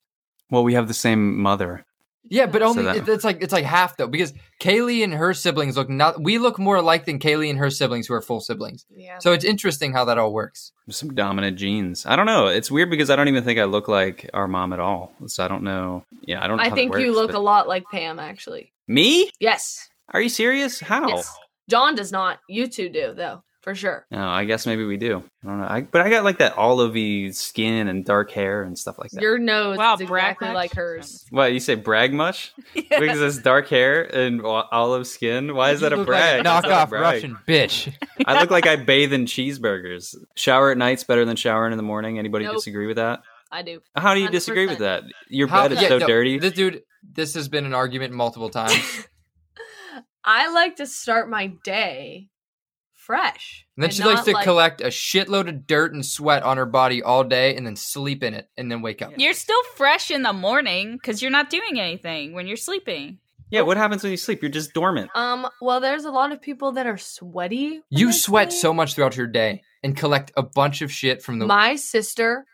Well, 0.51 0.65
we 0.65 0.73
have 0.73 0.89
the 0.89 0.95
same 0.95 1.39
mother. 1.39 1.85
Yeah, 2.31 2.47
but 2.47 2.63
So 2.63 2.69
only 2.69 2.85
that- 2.85 3.07
it's 3.07 3.23
like 3.23 3.43
it's 3.43 3.53
like 3.53 3.67
half 3.67 3.99
though 3.99 4.07
because 4.07 4.33
Kaylee 4.59 5.05
and 5.05 5.13
her 5.13 5.35
siblings 5.35 5.77
look 5.77 5.91
not. 5.91 6.23
We 6.23 6.39
look 6.39 6.59
more 6.59 6.77
alike 6.77 7.05
than 7.05 7.19
Kaylee 7.19 7.51
and 7.51 7.59
her 7.59 7.69
siblings 7.69 8.07
who 8.07 8.15
are 8.15 8.23
full 8.23 8.41
siblings. 8.41 8.87
Yeah. 8.89 9.19
So 9.19 9.33
it's 9.35 9.45
interesting 9.45 9.93
how 9.93 10.07
that 10.07 10.17
all 10.17 10.33
works. 10.33 10.73
Some 10.89 11.15
dominant 11.15 11.59
genes. 11.59 12.07
I 12.07 12.17
don't 12.17 12.25
know. 12.25 12.47
It's 12.47 12.71
weird 12.71 12.89
because 12.89 13.11
I 13.11 13.17
don't 13.17 13.29
even 13.29 13.45
think 13.45 13.59
I 13.61 13.65
look 13.65 13.87
like 13.87 14.31
our 14.33 14.49
mom 14.49 14.73
at 14.73 14.81
all. 14.81 15.13
So 15.27 15.45
I 15.45 15.49
don't 15.49 15.63
know. 15.65 16.07
Yeah, 16.23 16.43
I 16.43 16.47
don't. 16.49 16.57
know 16.57 16.63
I 16.63 16.71
how 16.71 16.75
that 16.75 16.77
think 16.77 16.97
you 16.97 17.13
look 17.13 17.33
but- 17.33 17.37
a 17.37 17.41
lot 17.41 17.69
like 17.69 17.85
Pam, 17.93 18.19
actually. 18.19 18.73
Me? 18.89 19.31
Yes. 19.41 19.91
Are 20.09 20.23
you 20.23 20.31
serious? 20.31 20.81
How? 20.81 21.09
Yes. 21.09 21.31
John 21.69 21.95
does 21.95 22.13
not. 22.13 22.39
You 22.49 22.67
two 22.69 22.89
do, 22.89 23.15
though, 23.15 23.43
for 23.63 23.75
sure. 23.75 24.07
No, 24.11 24.29
I 24.29 24.45
guess 24.45 24.67
maybe 24.67 24.85
we 24.85 24.97
do. 24.97 25.23
I 25.43 25.47
don't 25.47 25.59
know. 25.61 25.67
I, 25.69 25.81
but 25.83 26.01
I 26.03 26.11
got 26.11 26.25
like 26.25 26.39
that 26.39 26.55
olivey 26.57 27.35
skin 27.35 27.89
and 27.89 28.05
dark 28.05 28.31
hair 28.31 28.63
and 28.63 28.79
stuff 28.79 28.99
like 28.99 29.11
that. 29.13 29.23
Your 29.23 29.39
nose 29.39 29.79
Wow, 29.79 29.95
is 29.95 30.03
exactly 30.03 30.49
much? 30.49 30.55
like 30.55 30.75
hers. 30.75 31.25
what 31.31 31.53
you 31.53 31.61
say? 31.61 31.75
Brag 31.75 32.13
much? 32.13 32.53
Yeah. 32.75 33.01
because 33.01 33.21
it's 33.21 33.39
dark 33.39 33.69
hair 33.69 34.03
and 34.03 34.43
olive 34.45 35.07
skin. 35.07 35.55
Why 35.55 35.71
is 35.71 35.81
that 35.81 35.93
a 35.93 35.97
look 35.97 36.07
brag? 36.07 36.45
Like 36.45 36.63
That's 36.63 36.67
a 36.67 36.69
knockoff 36.71 36.89
brag. 36.91 37.03
Russian 37.03 37.39
bitch. 37.49 37.95
I 38.27 38.41
look 38.41 38.51
like 38.51 38.67
I 38.67 38.77
bathe 38.77 39.13
in 39.13 39.25
cheeseburgers. 39.25 40.15
Shower 40.37 40.71
at 40.71 40.79
night's 40.79 41.05
better 41.05 41.25
than 41.25 41.37
showering 41.37 41.73
in 41.73 41.77
the 41.79 41.83
morning. 41.83 42.19
Anybody 42.19 42.45
Nope. 42.45 42.57
disagree 42.57 42.87
with 42.87 42.97
that? 42.97 43.21
I 43.51 43.63
do. 43.63 43.81
How 43.97 44.15
do 44.15 44.21
you 44.21 44.29
disagree 44.29 44.67
with 44.67 44.79
that? 44.79 45.05
Your 45.29 45.47
How- 45.49 45.63
bed 45.69 45.73
is 45.77 45.83
yeah, 45.83 45.89
so 45.89 45.99
no, 45.99 46.07
dirty. 46.07 46.39
This 46.39 46.53
dude, 46.53 46.83
this 47.11 47.35
has 47.35 47.49
been 47.49 47.65
an 47.65 47.73
argument 47.75 48.13
multiple 48.13 48.51
times. 48.51 48.75
I 50.25 50.51
like 50.53 50.77
to 50.77 50.87
start 50.87 51.29
my 51.29 51.49
day 51.65 52.31
fresh. 53.05 53.67
And 53.77 53.83
then 53.83 53.91
and 53.91 53.95
she 53.95 54.03
likes 54.03 54.23
to 54.23 54.33
like- 54.33 54.45
collect 54.45 54.81
a 54.81 54.87
shitload 54.87 55.49
of 55.49 55.67
dirt 55.67 55.93
and 55.93 56.05
sweat 56.05 56.43
on 56.43 56.57
her 56.57 56.67
body 56.67 57.03
all 57.03 57.23
day 57.25 57.55
and 57.55 57.67
then 57.67 57.77
sleep 57.77 58.23
in 58.23 58.35
it 58.35 58.49
and 58.57 58.71
then 58.71 58.83
wake 58.83 59.03
up. 59.03 59.13
You're 59.17 59.35
still 59.35 59.63
fresh 59.77 60.11
in 60.11 60.23
the 60.23 60.33
morning 60.33 60.95
because 60.95 61.21
you're 61.21 61.31
not 61.31 61.51
doing 61.51 61.79
anything 61.79 62.33
when 62.33 62.47
you're 62.47 62.57
sleeping. 62.57 63.19
Yeah, 63.51 63.61
what 63.61 63.77
happens 63.77 64.03
when 64.03 64.11
you 64.11 64.17
sleep? 64.17 64.43
You're 64.43 64.51
just 64.51 64.73
dormant. 64.73 65.11
Um, 65.15 65.47
well, 65.61 65.81
there's 65.81 66.07
a 66.07 66.11
lot 66.11 66.33
of 66.33 66.41
people 66.41 66.73
that 66.73 66.87
are 66.87 66.97
sweaty. 66.97 67.83
You 67.91 68.13
sweat 68.13 68.53
sleep. 68.53 68.61
so 68.63 68.75
much 68.75 68.95
throughout 68.95 69.17
your 69.17 69.27
day 69.27 69.63
and 69.83 69.97
collect 69.97 70.33
a 70.37 70.43
bunch 70.43 70.81
of 70.83 70.91
shit 70.91 71.23
from 71.23 71.39
the. 71.39 71.47
My 71.47 71.77
sister, 71.77 72.47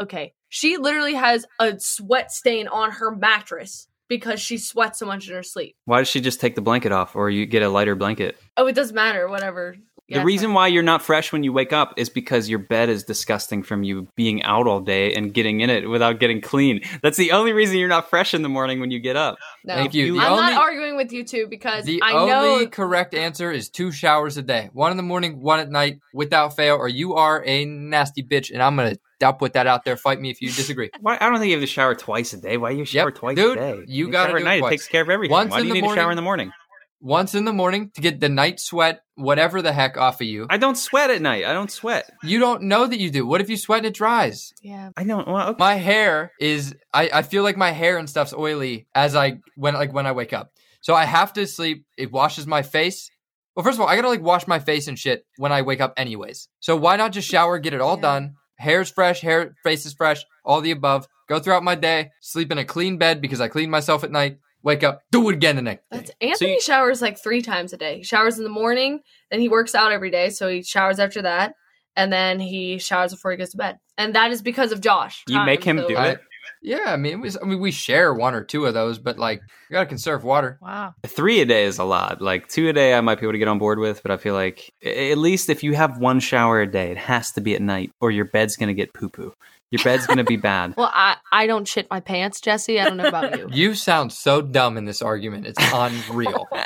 okay, 0.00 0.34
she 0.48 0.76
literally 0.76 1.14
has 1.14 1.44
a 1.58 1.78
sweat 1.80 2.30
stain 2.30 2.68
on 2.68 2.92
her 2.92 3.10
mattress 3.14 3.88
because 4.08 4.40
she 4.40 4.58
sweats 4.58 4.98
so 4.98 5.06
much 5.06 5.28
in 5.28 5.34
her 5.34 5.42
sleep. 5.42 5.76
Why 5.84 5.98
does 5.98 6.08
she 6.08 6.20
just 6.20 6.40
take 6.40 6.54
the 6.54 6.60
blanket 6.60 6.92
off, 6.92 7.16
or 7.16 7.30
you 7.30 7.46
get 7.46 7.62
a 7.62 7.68
lighter 7.68 7.94
blanket? 7.94 8.38
Oh, 8.56 8.66
it 8.66 8.74
doesn't 8.74 8.94
matter. 8.94 9.28
Whatever. 9.28 9.76
the 10.08 10.22
reason 10.22 10.52
why 10.54 10.68
you're 10.68 10.84
not 10.84 11.02
fresh 11.02 11.32
when 11.32 11.42
you 11.42 11.52
wake 11.52 11.72
up 11.72 11.94
is 11.96 12.08
because 12.08 12.48
your 12.48 12.60
bed 12.60 12.88
is 12.88 13.02
disgusting 13.02 13.64
from 13.64 13.82
you 13.82 14.06
being 14.14 14.40
out 14.44 14.68
all 14.68 14.80
day 14.80 15.12
and 15.14 15.34
getting 15.34 15.60
in 15.60 15.68
it 15.68 15.88
without 15.88 16.20
getting 16.20 16.40
clean. 16.40 16.80
That's 17.02 17.16
the 17.16 17.32
only 17.32 17.52
reason 17.52 17.78
you're 17.78 17.88
not 17.88 18.08
fresh 18.08 18.32
in 18.32 18.42
the 18.42 18.48
morning 18.48 18.78
when 18.78 18.92
you 18.92 19.00
get 19.00 19.16
up. 19.16 19.36
no. 19.64 19.74
Thank 19.74 19.94
you. 19.94 20.12
The 20.12 20.20
I'm 20.20 20.32
only, 20.32 20.52
not 20.52 20.62
arguing 20.62 20.96
with 20.96 21.12
you 21.12 21.24
two 21.24 21.48
because 21.48 21.84
the 21.84 22.00
I 22.02 22.12
only 22.12 22.64
know 22.64 22.66
correct 22.68 23.14
answer 23.14 23.50
is 23.50 23.68
two 23.68 23.90
showers 23.90 24.36
a 24.36 24.42
day. 24.42 24.70
One 24.72 24.92
in 24.92 24.96
the 24.96 25.02
morning, 25.02 25.40
one 25.40 25.58
at 25.58 25.70
night, 25.70 25.98
without 26.14 26.54
fail, 26.54 26.76
or 26.76 26.88
you 26.88 27.14
are 27.14 27.42
a 27.44 27.64
nasty 27.64 28.22
bitch. 28.22 28.52
And 28.52 28.62
I'm 28.62 28.76
gonna. 28.76 28.96
I'll 29.22 29.32
put 29.34 29.54
that 29.54 29.66
out 29.66 29.84
there. 29.84 29.96
Fight 29.96 30.20
me 30.20 30.30
if 30.30 30.40
you 30.42 30.48
disagree. 30.48 30.90
Why? 31.00 31.16
I 31.20 31.28
don't 31.30 31.38
think 31.38 31.50
you 31.50 31.56
have 31.56 31.62
to 31.62 31.66
shower 31.66 31.94
twice 31.94 32.32
a 32.32 32.38
day. 32.38 32.56
Why 32.56 32.72
do 32.72 32.78
you 32.78 32.84
shower 32.84 33.08
Yep, 33.08 33.14
twice 33.14 33.36
dude, 33.36 33.58
a 33.58 33.76
day? 33.78 33.84
you 33.86 34.10
gotta 34.10 34.30
shower 34.30 34.36
at 34.36 34.42
it 34.42 34.44
night. 34.44 34.58
twice. 34.60 34.70
It 34.72 34.74
takes 34.76 34.88
care 34.88 35.02
of 35.02 35.10
everything. 35.10 35.32
Once 35.32 35.50
Why 35.52 35.60
do 35.60 35.66
you 35.68 35.74
the 35.74 35.80
need 35.80 35.88
to 35.88 35.94
shower 35.94 36.10
in 36.10 36.16
the 36.16 36.22
morning? 36.22 36.52
Once 37.00 37.34
in 37.34 37.44
the 37.44 37.52
morning 37.52 37.90
to 37.94 38.00
get 38.00 38.20
the 38.20 38.28
night 38.28 38.58
sweat, 38.58 39.02
whatever 39.16 39.60
the 39.60 39.72
heck, 39.72 39.96
off 39.98 40.20
of 40.20 40.26
you. 40.26 40.46
I 40.48 40.56
don't 40.56 40.76
sweat 40.76 41.10
at 41.10 41.20
night. 41.20 41.44
I 41.44 41.52
don't 41.52 41.70
sweat. 41.70 42.10
You 42.22 42.38
don't 42.38 42.62
know 42.62 42.86
that 42.86 42.98
you 42.98 43.10
do. 43.10 43.26
What 43.26 43.40
if 43.42 43.50
you 43.50 43.56
sweat 43.58 43.78
and 43.78 43.86
it 43.88 43.94
dries? 43.94 44.52
Yeah. 44.62 44.90
I 44.96 45.04
don't. 45.04 45.28
Well, 45.28 45.48
okay. 45.50 45.56
My 45.58 45.74
hair 45.74 46.32
is. 46.40 46.74
I, 46.94 47.10
I 47.12 47.22
feel 47.22 47.42
like 47.42 47.56
my 47.58 47.70
hair 47.70 47.98
and 47.98 48.08
stuff's 48.08 48.32
oily 48.32 48.86
as 48.94 49.14
I 49.14 49.38
when 49.56 49.74
like 49.74 49.92
when 49.92 50.06
I 50.06 50.12
wake 50.12 50.32
up. 50.32 50.52
So 50.80 50.94
I 50.94 51.04
have 51.04 51.32
to 51.34 51.46
sleep. 51.46 51.84
It 51.98 52.10
washes 52.12 52.46
my 52.46 52.62
face. 52.62 53.10
Well, 53.54 53.64
first 53.64 53.76
of 53.76 53.82
all, 53.82 53.88
I 53.88 53.96
gotta 53.96 54.08
like 54.08 54.22
wash 54.22 54.46
my 54.46 54.58
face 54.58 54.88
and 54.88 54.98
shit 54.98 55.24
when 55.36 55.52
I 55.52 55.62
wake 55.62 55.80
up, 55.82 55.92
anyways. 55.96 56.48
So 56.60 56.76
why 56.76 56.96
not 56.96 57.12
just 57.12 57.28
shower, 57.28 57.58
get 57.58 57.74
it 57.74 57.80
all 57.80 57.96
Yeah. 57.96 58.02
done? 58.02 58.34
Hair's 58.58 58.90
fresh, 58.90 59.20
hair, 59.20 59.54
face 59.62 59.86
is 59.86 59.94
fresh, 59.94 60.24
all 60.44 60.60
the 60.60 60.70
above. 60.70 61.06
Go 61.28 61.38
throughout 61.38 61.64
my 61.64 61.74
day, 61.74 62.10
sleep 62.20 62.50
in 62.52 62.58
a 62.58 62.64
clean 62.64 62.98
bed 62.98 63.20
because 63.20 63.40
I 63.40 63.48
clean 63.48 63.70
myself 63.70 64.04
at 64.04 64.10
night. 64.10 64.38
Wake 64.62 64.82
up, 64.82 65.02
do 65.12 65.28
it 65.28 65.34
again 65.34 65.54
the 65.56 65.62
next 65.62 65.82
day. 65.90 65.98
That's 65.98 66.10
Anthony 66.20 66.54
you- 66.54 66.60
showers 66.60 67.00
like 67.00 67.18
three 67.18 67.40
times 67.42 67.72
a 67.72 67.76
day. 67.76 67.98
He 67.98 68.02
showers 68.02 68.38
in 68.38 68.44
the 68.44 68.50
morning, 68.50 69.00
then 69.30 69.40
he 69.40 69.48
works 69.48 69.74
out 69.76 69.92
every 69.92 70.10
day, 70.10 70.30
so 70.30 70.48
he 70.48 70.62
showers 70.62 70.98
after 70.98 71.22
that, 71.22 71.54
and 71.94 72.12
then 72.12 72.40
he 72.40 72.78
showers 72.78 73.12
before 73.12 73.30
he 73.30 73.36
goes 73.36 73.50
to 73.50 73.56
bed. 73.56 73.78
And 73.96 74.14
that 74.16 74.32
is 74.32 74.42
because 74.42 74.72
of 74.72 74.80
Josh. 74.80 75.22
You 75.28 75.40
make 75.44 75.62
him 75.62 75.78
so- 75.78 75.88
do 75.88 75.96
I- 75.96 76.08
it? 76.10 76.20
Yeah, 76.62 76.84
I 76.86 76.96
mean, 76.96 77.12
it 77.12 77.20
was, 77.20 77.36
I 77.40 77.44
mean, 77.44 77.60
we 77.60 77.70
share 77.70 78.12
one 78.12 78.34
or 78.34 78.42
two 78.42 78.66
of 78.66 78.74
those, 78.74 78.98
but 78.98 79.18
like, 79.18 79.40
you 79.40 79.74
gotta 79.74 79.86
conserve 79.86 80.24
water. 80.24 80.58
Wow. 80.60 80.94
Three 81.06 81.40
a 81.40 81.44
day 81.44 81.64
is 81.64 81.78
a 81.78 81.84
lot. 81.84 82.20
Like 82.20 82.48
two 82.48 82.68
a 82.68 82.72
day, 82.72 82.94
I 82.94 83.00
might 83.00 83.20
be 83.20 83.26
able 83.26 83.32
to 83.32 83.38
get 83.38 83.48
on 83.48 83.58
board 83.58 83.78
with, 83.78 84.02
but 84.02 84.10
I 84.10 84.16
feel 84.16 84.34
like 84.34 84.72
at 84.84 85.18
least 85.18 85.48
if 85.48 85.62
you 85.62 85.74
have 85.74 85.98
one 85.98 86.20
shower 86.20 86.60
a 86.60 86.70
day, 86.70 86.90
it 86.90 86.98
has 86.98 87.32
to 87.32 87.40
be 87.40 87.54
at 87.54 87.62
night, 87.62 87.92
or 88.00 88.10
your 88.10 88.26
bed's 88.26 88.56
gonna 88.56 88.74
get 88.74 88.94
poo 88.94 89.08
poo. 89.08 89.34
Your 89.70 89.82
bed's 89.82 90.06
gonna 90.06 90.22
be 90.24 90.36
bad. 90.36 90.74
Well, 90.76 90.90
I 90.92 91.16
I 91.32 91.46
don't 91.48 91.66
shit 91.66 91.88
my 91.90 91.98
pants, 92.00 92.40
Jesse. 92.40 92.78
I 92.80 92.84
don't 92.84 92.96
know 92.96 93.08
about 93.08 93.36
you. 93.36 93.48
You 93.52 93.74
sound 93.74 94.12
so 94.12 94.40
dumb 94.40 94.76
in 94.76 94.84
this 94.84 95.02
argument. 95.02 95.46
It's 95.46 95.58
unreal. 95.72 96.46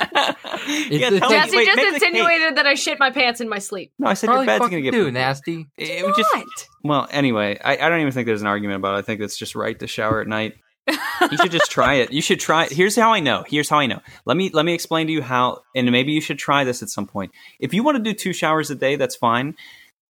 Yeah, 0.67 1.09
it's- 1.09 1.21
tell 1.21 1.31
me- 1.31 1.37
Jesse 1.37 1.57
wait, 1.57 1.67
just 1.67 1.77
make 1.77 1.87
the 1.87 1.93
case. 2.01 2.03
insinuated 2.03 2.57
that 2.57 2.67
I 2.67 2.75
shit 2.75 2.99
my 3.01 3.11
pants 3.11 3.41
in 3.41 3.49
my 3.49 3.59
sleep. 3.59 3.93
No, 3.99 4.09
I 4.09 4.15
said 4.15 4.29
your 4.29 4.45
bed's 4.45 4.61
gonna 4.61 4.83
get 4.83 4.93
do 4.93 5.11
nasty. 5.11 5.67
It 5.79 6.05
would 6.05 6.15
just 6.15 6.29
What? 6.35 6.47
well. 6.85 7.09
Anyway, 7.11 7.59
I, 7.65 7.79
I 7.79 7.89
don't 7.89 8.01
even 8.01 8.13
think 8.13 8.27
there's 8.27 8.43
an 8.43 8.47
argument 8.47 8.77
about 8.77 8.95
it. 8.95 8.99
I 8.99 9.03
think 9.03 9.21
it's 9.23 9.39
just 9.39 9.55
right 9.55 9.79
to 9.79 9.87
shower 9.87 10.21
at 10.21 10.27
night. 10.29 10.55
you 10.87 11.37
should 11.39 11.51
just 11.51 11.71
try 11.71 11.95
it. 11.95 12.13
You 12.13 12.21
should 12.21 12.41
try 12.41 12.65
it. 12.65 12.73
Here's 12.73 12.97
how 12.97 13.13
I 13.13 13.21
know. 13.21 13.45
Here's 13.49 13.69
how 13.69 13.79
I 13.79 13.87
know. 13.87 14.01
Let 14.27 14.37
me 14.37 14.51
let 14.53 14.65
me 14.65 14.75
explain 14.75 15.07
to 15.07 15.13
you 15.13 15.23
how 15.23 15.63
and 15.75 15.91
maybe 15.91 16.13
you 16.13 16.21
should 16.21 16.39
try 16.39 16.65
this 16.65 16.83
at 16.83 16.89
some 16.91 17.07
point. 17.07 17.33
If 17.59 17.73
you 17.73 17.83
want 17.83 17.97
to 17.97 18.03
do 18.03 18.13
two 18.13 18.33
showers 18.33 18.71
a 18.71 18.75
day, 18.75 18.97
that's 18.97 19.17
fine. 19.17 19.55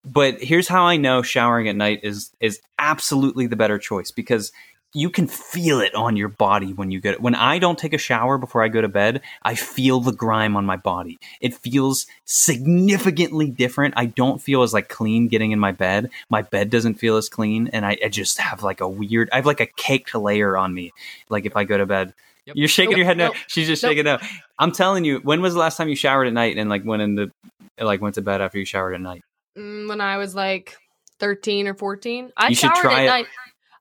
But 0.04 0.42
here's 0.42 0.68
how 0.68 0.84
I 0.84 0.96
know 0.96 1.22
showering 1.22 1.68
at 1.68 1.76
night 1.76 2.00
is 2.02 2.30
is 2.40 2.60
absolutely 2.78 3.46
the 3.46 3.56
better 3.56 3.78
choice 3.78 4.10
because 4.10 4.50
you 4.92 5.08
can 5.08 5.28
feel 5.28 5.78
it 5.80 5.94
on 5.94 6.16
your 6.16 6.26
body 6.28 6.72
when 6.72 6.90
you 6.90 7.00
get 7.00 7.14
it. 7.14 7.20
when 7.20 7.36
I 7.36 7.60
don't 7.60 7.78
take 7.78 7.92
a 7.92 7.98
shower 7.98 8.38
before 8.38 8.60
I 8.64 8.66
go 8.68 8.80
to 8.80 8.88
bed, 8.88 9.20
I 9.44 9.54
feel 9.54 10.00
the 10.00 10.10
grime 10.12 10.56
on 10.56 10.66
my 10.66 10.74
body. 10.76 11.16
It 11.40 11.54
feels 11.54 12.06
significantly 12.24 13.50
different. 13.50 13.94
I 13.96 14.06
don't 14.06 14.42
feel 14.42 14.62
as 14.62 14.74
like 14.74 14.88
clean 14.88 15.28
getting 15.28 15.52
in 15.52 15.60
my 15.60 15.70
bed. 15.72 16.10
My 16.28 16.42
bed 16.42 16.70
doesn't 16.70 16.94
feel 16.94 17.16
as 17.16 17.28
clean 17.28 17.68
and 17.68 17.86
I, 17.86 17.98
I 18.04 18.08
just 18.08 18.38
have 18.38 18.62
like 18.62 18.80
a 18.80 18.88
weird 18.88 19.28
I 19.32 19.36
have 19.36 19.46
like 19.46 19.60
a 19.60 19.66
caked 19.66 20.14
layer 20.14 20.56
on 20.56 20.74
me. 20.74 20.92
Like 21.28 21.46
if 21.46 21.56
I 21.56 21.64
go 21.64 21.78
to 21.78 21.86
bed. 21.86 22.12
Yep. 22.46 22.56
You're 22.56 22.68
shaking 22.68 22.92
Nope, 22.92 22.96
your 22.98 23.06
head 23.06 23.18
no. 23.18 23.26
nope, 23.28 23.36
She's 23.46 23.66
just 23.68 23.82
nope. 23.82 23.90
shaking 23.90 24.04
no. 24.06 24.18
I'm 24.58 24.72
telling 24.72 25.04
you, 25.04 25.18
when 25.18 25.40
was 25.42 25.52
the 25.54 25.60
last 25.60 25.76
time 25.76 25.88
you 25.88 25.94
showered 25.96 26.26
at 26.26 26.32
night 26.32 26.56
and 26.58 26.68
like 26.70 26.84
went 26.84 27.02
in 27.02 27.14
the 27.14 27.30
like 27.78 28.00
went 28.00 28.14
to 28.16 28.22
bed 28.22 28.40
after 28.40 28.58
you 28.58 28.64
showered 28.64 28.94
at 28.94 29.00
night? 29.00 29.22
Mm, 29.60 29.88
when 29.88 30.00
I 30.00 30.16
was 30.16 30.34
like 30.34 30.76
13 31.18 31.68
or 31.68 31.74
14. 31.74 32.30
I 32.36 32.48
You 32.48 32.54
should 32.54 32.70
showered 32.74 32.82
try 32.82 32.94
at 33.00 33.04
it. 33.04 33.06
night. 33.06 33.26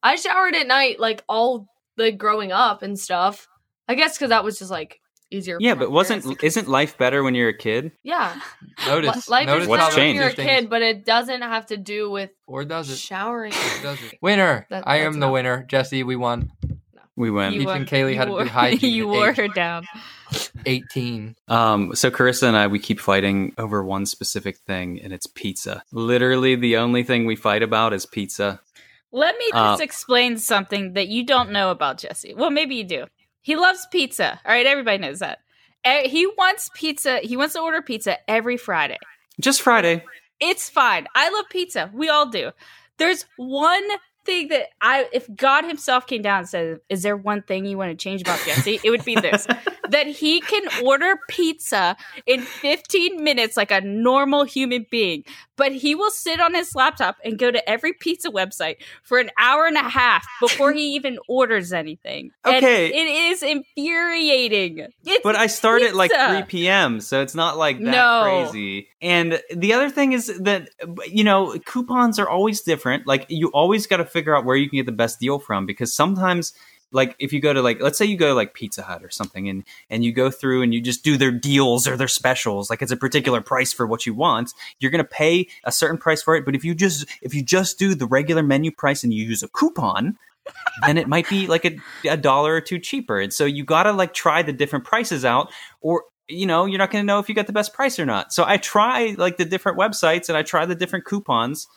I 0.03 0.15
showered 0.15 0.55
at 0.55 0.67
night 0.67 0.99
like 0.99 1.23
all 1.29 1.67
like 1.97 2.17
growing 2.17 2.51
up 2.51 2.81
and 2.83 2.97
stuff. 2.99 3.47
I 3.87 3.95
guess 3.95 4.17
because 4.17 4.29
that 4.29 4.43
was 4.43 4.59
just 4.59 4.71
like 4.71 4.99
easier. 5.31 5.57
Yeah, 5.59 5.75
but 5.75 5.91
wasn't 5.91 6.23
parents 6.23 6.43
isn't 6.43 6.67
life 6.67 6.97
better 6.97 7.23
when 7.23 7.35
you're 7.35 7.49
a 7.49 7.57
kid? 7.57 7.91
yeah 8.03 8.39
Notice, 8.87 9.27
Li- 9.29 9.33
life 9.33 9.47
notice 9.47 9.63
is 9.63 9.69
What's 9.69 9.83
better 9.83 9.95
how 10.01 10.07
when 10.07 10.15
you're 10.15 10.27
a 10.27 10.33
kid, 10.33 10.69
but 10.69 10.81
it 10.81 11.05
doesn't 11.05 11.41
have 11.41 11.65
to 11.67 11.77
do 11.77 12.09
with 12.09 12.31
or 12.47 12.65
does 12.65 12.89
it? 12.89 12.97
showering. 12.97 13.53
Or 13.53 13.81
does 13.83 14.01
it? 14.03 14.19
Winner. 14.21 14.65
That- 14.69 14.87
I 14.87 14.97
am 14.99 15.13
the 15.13 15.19
not- 15.27 15.33
winner. 15.33 15.63
Jesse, 15.67 16.03
we 16.03 16.15
won. 16.15 16.51
We 17.19 17.29
went. 17.29 17.53
You- 17.53 17.59
Teaching 17.65 17.75
wore- 17.75 17.85
Kaylee 17.85 18.15
how 18.15 18.23
to 18.25 18.29
do 18.29 18.35
wore- 18.35 18.45
hygiene 18.45 18.93
You 18.93 19.07
wore 19.07 19.33
her 19.33 19.47
down. 19.49 19.85
18. 20.65 21.35
Um, 21.47 21.93
so 21.95 22.09
Carissa 22.09 22.43
and 22.47 22.55
I, 22.57 22.67
we 22.67 22.79
keep 22.79 22.99
fighting 22.99 23.53
over 23.57 23.83
one 23.83 24.05
specific 24.05 24.57
thing, 24.59 24.99
and 25.01 25.11
it's 25.13 25.27
pizza. 25.27 25.83
Literally, 25.91 26.55
the 26.55 26.77
only 26.77 27.03
thing 27.03 27.25
we 27.25 27.35
fight 27.35 27.61
about 27.63 27.93
is 27.93 28.05
pizza. 28.05 28.59
Let 29.11 29.37
me 29.37 29.45
Uh, 29.53 29.73
just 29.73 29.81
explain 29.81 30.37
something 30.37 30.93
that 30.93 31.07
you 31.09 31.25
don't 31.25 31.51
know 31.51 31.71
about 31.71 31.97
Jesse. 31.97 32.33
Well, 32.35 32.51
maybe 32.51 32.75
you 32.75 32.83
do. 32.83 33.05
He 33.41 33.55
loves 33.55 33.85
pizza. 33.91 34.39
All 34.45 34.51
right, 34.53 34.65
everybody 34.65 34.97
knows 34.99 35.19
that. 35.19 35.39
He 36.05 36.25
wants 36.27 36.69
pizza. 36.75 37.19
He 37.19 37.35
wants 37.35 37.53
to 37.55 37.61
order 37.61 37.81
pizza 37.81 38.17
every 38.29 38.57
Friday. 38.57 38.97
Just 39.41 39.61
Friday. 39.61 40.03
It's 40.39 40.69
fine. 40.69 41.07
I 41.15 41.29
love 41.31 41.45
pizza. 41.49 41.89
We 41.93 42.09
all 42.09 42.29
do. 42.29 42.51
There's 42.97 43.25
one 43.37 43.87
thing 44.25 44.49
that 44.49 44.67
I, 44.81 45.07
if 45.13 45.27
God 45.35 45.65
Himself 45.65 46.07
came 46.07 46.21
down 46.21 46.39
and 46.39 46.49
said, 46.49 46.79
"Is 46.89 47.03
there 47.03 47.17
one 47.17 47.41
thing 47.41 47.65
you 47.65 47.77
want 47.77 47.91
to 47.91 47.95
change 47.95 48.21
about 48.21 48.39
Jesse?" 48.45 48.79
It 48.83 48.89
would 48.89 49.05
be 49.05 49.15
this: 49.15 49.47
that 49.89 50.07
he 50.07 50.41
can 50.41 50.63
order 50.83 51.15
pizza 51.27 51.95
in 52.25 52.41
15 52.41 53.23
minutes 53.23 53.57
like 53.57 53.71
a 53.71 53.81
normal 53.81 54.43
human 54.43 54.85
being, 54.89 55.23
but 55.55 55.71
he 55.71 55.95
will 55.95 56.11
sit 56.11 56.39
on 56.39 56.53
his 56.53 56.75
laptop 56.75 57.17
and 57.23 57.37
go 57.37 57.51
to 57.51 57.69
every 57.69 57.93
pizza 57.93 58.29
website 58.29 58.77
for 59.03 59.19
an 59.19 59.29
hour 59.37 59.65
and 59.65 59.77
a 59.77 59.89
half 59.89 60.25
before 60.39 60.71
he 60.73 60.95
even 60.95 61.17
orders 61.27 61.73
anything. 61.73 62.31
And 62.45 62.55
Okay. 62.55 62.87
it 62.87 63.07
is 63.31 63.43
infuriating. 63.43 64.87
It's 65.05 65.23
But 65.23 65.35
I 65.35 65.47
start 65.47 65.81
at 65.81 65.95
like 65.95 66.11
3 66.11 66.43
p.m., 66.43 67.01
so 67.01 67.21
it's 67.21 67.35
not 67.35 67.57
like 67.57 67.77
that 67.77 67.91
No. 67.91 68.21
crazy. 68.21 68.89
And 69.01 69.41
the 69.53 69.73
other 69.73 69.89
thing 69.89 70.13
is 70.13 70.27
that, 70.39 70.69
you 71.07 71.23
know, 71.23 71.57
coupons 71.65 72.19
are 72.19 72.29
always 72.29 72.61
different. 72.61 73.07
Like, 73.07 73.25
you 73.29 73.49
always 73.49 73.87
got 73.87 73.97
to 73.97 74.05
figure 74.05 74.35
out 74.35 74.45
where 74.45 74.55
you 74.55 74.69
can 74.69 74.77
get 74.77 74.85
the 74.85 74.91
best 74.91 75.19
deal 75.19 75.39
from 75.39 75.65
because 75.65 75.93
sometimes. 75.93 76.53
Like 76.91 77.15
if 77.19 77.33
you 77.33 77.39
go 77.39 77.53
to 77.53 77.61
like 77.61 77.81
let's 77.81 77.97
say 77.97 78.05
you 78.05 78.17
go 78.17 78.29
to 78.29 78.33
like 78.33 78.53
Pizza 78.53 78.81
Hut 78.81 79.03
or 79.03 79.09
something 79.09 79.47
and 79.47 79.63
and 79.89 80.03
you 80.03 80.11
go 80.11 80.31
through 80.31 80.63
and 80.63 80.73
you 80.73 80.81
just 80.81 81.03
do 81.03 81.17
their 81.17 81.31
deals 81.31 81.87
or 81.87 81.95
their 81.95 82.07
specials 82.07 82.69
like 82.69 82.81
it's 82.81 82.91
a 82.91 82.97
particular 82.97 83.41
price 83.41 83.71
for 83.71 83.85
what 83.85 84.07
you 84.07 84.13
want 84.15 84.53
you're 84.79 84.89
going 84.89 85.03
to 85.03 85.07
pay 85.07 85.47
a 85.65 85.71
certain 85.71 85.99
price 85.99 86.23
for 86.23 86.35
it 86.35 86.45
but 86.45 86.55
if 86.55 86.65
you 86.65 86.73
just 86.73 87.05
if 87.21 87.35
you 87.35 87.43
just 87.43 87.77
do 87.77 87.93
the 87.93 88.07
regular 88.07 88.41
menu 88.41 88.71
price 88.71 89.03
and 89.03 89.13
you 89.13 89.23
use 89.23 89.43
a 89.43 89.47
coupon 89.49 90.17
then 90.85 90.97
it 90.97 91.07
might 91.07 91.29
be 91.29 91.47
like 91.47 91.65
a, 91.65 91.77
a 92.09 92.17
dollar 92.17 92.55
or 92.55 92.61
two 92.61 92.79
cheaper. 92.79 93.19
And 93.19 93.33
so 93.33 93.45
you 93.45 93.63
got 93.63 93.83
to 93.83 93.91
like 93.91 94.13
try 94.13 94.41
the 94.41 94.53
different 94.53 94.85
prices 94.85 95.25
out 95.25 95.51
or 95.81 96.03
you 96.31 96.45
know, 96.45 96.65
you're 96.65 96.77
not 96.77 96.91
going 96.91 97.01
to 97.01 97.07
know 97.07 97.17
if 97.17 97.27
you 97.27 97.33
got 97.33 97.47
the 97.47 97.53
best 97.53 97.73
price 97.73 97.97
or 97.97 98.05
not. 98.05 98.31
So 98.31 98.43
I 98.45 98.57
try 98.57 99.15
like 99.17 99.37
the 99.37 99.45
different 99.45 99.79
websites 99.79 100.29
and 100.29 100.37
I 100.37 100.43
try 100.43 100.65
the 100.65 100.75
different 100.75 101.05
coupons. 101.05 101.67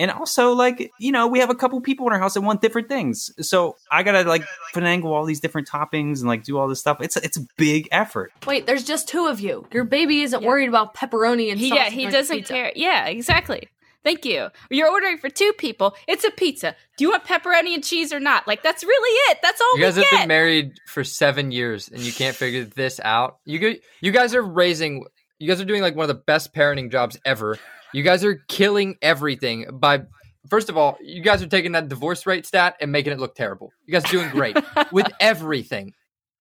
And 0.00 0.10
also 0.10 0.52
like, 0.54 0.90
you 0.98 1.12
know, 1.12 1.28
we 1.28 1.38
have 1.40 1.50
a 1.50 1.54
couple 1.54 1.80
people 1.80 2.06
in 2.08 2.12
our 2.12 2.18
house 2.18 2.34
that 2.34 2.40
want 2.40 2.60
different 2.62 2.88
things. 2.88 3.30
So 3.46 3.76
I 3.92 4.02
got 4.02 4.12
to 4.12 4.28
like 4.28 4.42
finagle 4.74 5.12
all 5.12 5.24
these 5.26 5.40
different 5.40 5.68
toppings 5.68 6.20
and 6.20 6.26
like 6.26 6.42
do 6.42 6.56
all 6.58 6.66
this 6.66 6.80
stuff. 6.80 6.98
It's 7.00 7.16
it's 7.18 7.36
a 7.36 7.42
big 7.56 7.86
effort. 7.92 8.32
Wait, 8.46 8.66
there's 8.66 8.82
just 8.84 9.06
two 9.08 9.26
of 9.26 9.38
you. 9.40 9.66
Your 9.72 9.84
baby 9.84 10.22
isn't 10.22 10.42
worried 10.42 10.68
about 10.68 10.94
pepperoni 10.94 11.50
and 11.50 11.60
He, 11.60 11.68
sauce 11.68 11.78
yeah, 11.78 11.90
he 11.90 12.06
doesn't 12.06 12.34
pizza. 12.38 12.52
care. 12.54 12.72
Yeah, 12.74 13.06
exactly. 13.06 13.68
Thank 14.02 14.24
you. 14.24 14.48
You're 14.70 14.90
ordering 14.90 15.18
for 15.18 15.28
two 15.28 15.52
people. 15.58 15.94
It's 16.08 16.24
a 16.24 16.30
pizza. 16.30 16.74
Do 16.96 17.04
you 17.04 17.10
want 17.10 17.24
pepperoni 17.24 17.74
and 17.74 17.84
cheese 17.84 18.10
or 18.14 18.18
not? 18.20 18.48
Like 18.48 18.62
that's 18.62 18.82
really 18.82 19.14
it. 19.30 19.38
That's 19.42 19.60
all 19.60 19.76
You 19.78 19.84
guys 19.84 19.96
we 19.96 20.02
have 20.04 20.10
get. 20.10 20.18
been 20.20 20.28
married 20.28 20.72
for 20.86 21.04
seven 21.04 21.50
years 21.52 21.88
and 21.88 22.00
you 22.00 22.10
can't 22.12 22.34
figure 22.34 22.64
this 22.64 22.98
out. 23.04 23.36
You 23.44 23.58
go, 23.58 23.74
you 24.00 24.10
guys 24.12 24.34
are 24.34 24.42
raising 24.42 25.04
You 25.38 25.46
guys 25.48 25.60
are 25.60 25.66
doing 25.66 25.82
like 25.82 25.94
one 25.94 26.04
of 26.04 26.08
the 26.16 26.22
best 26.26 26.54
parenting 26.54 26.90
jobs 26.90 27.18
ever. 27.26 27.58
You 27.92 28.02
guys 28.02 28.24
are 28.24 28.36
killing 28.48 28.96
everything 29.02 29.66
by 29.72 30.02
First 30.48 30.70
of 30.70 30.76
all, 30.76 30.96
you 31.02 31.20
guys 31.20 31.42
are 31.42 31.46
taking 31.46 31.72
that 31.72 31.88
divorce 31.88 32.26
rate 32.26 32.46
stat 32.46 32.76
and 32.80 32.90
making 32.90 33.12
it 33.12 33.20
look 33.20 33.34
terrible. 33.34 33.72
You 33.84 33.92
guys 33.92 34.04
are 34.06 34.10
doing 34.10 34.30
great 34.30 34.56
with 34.92 35.06
everything. 35.20 35.92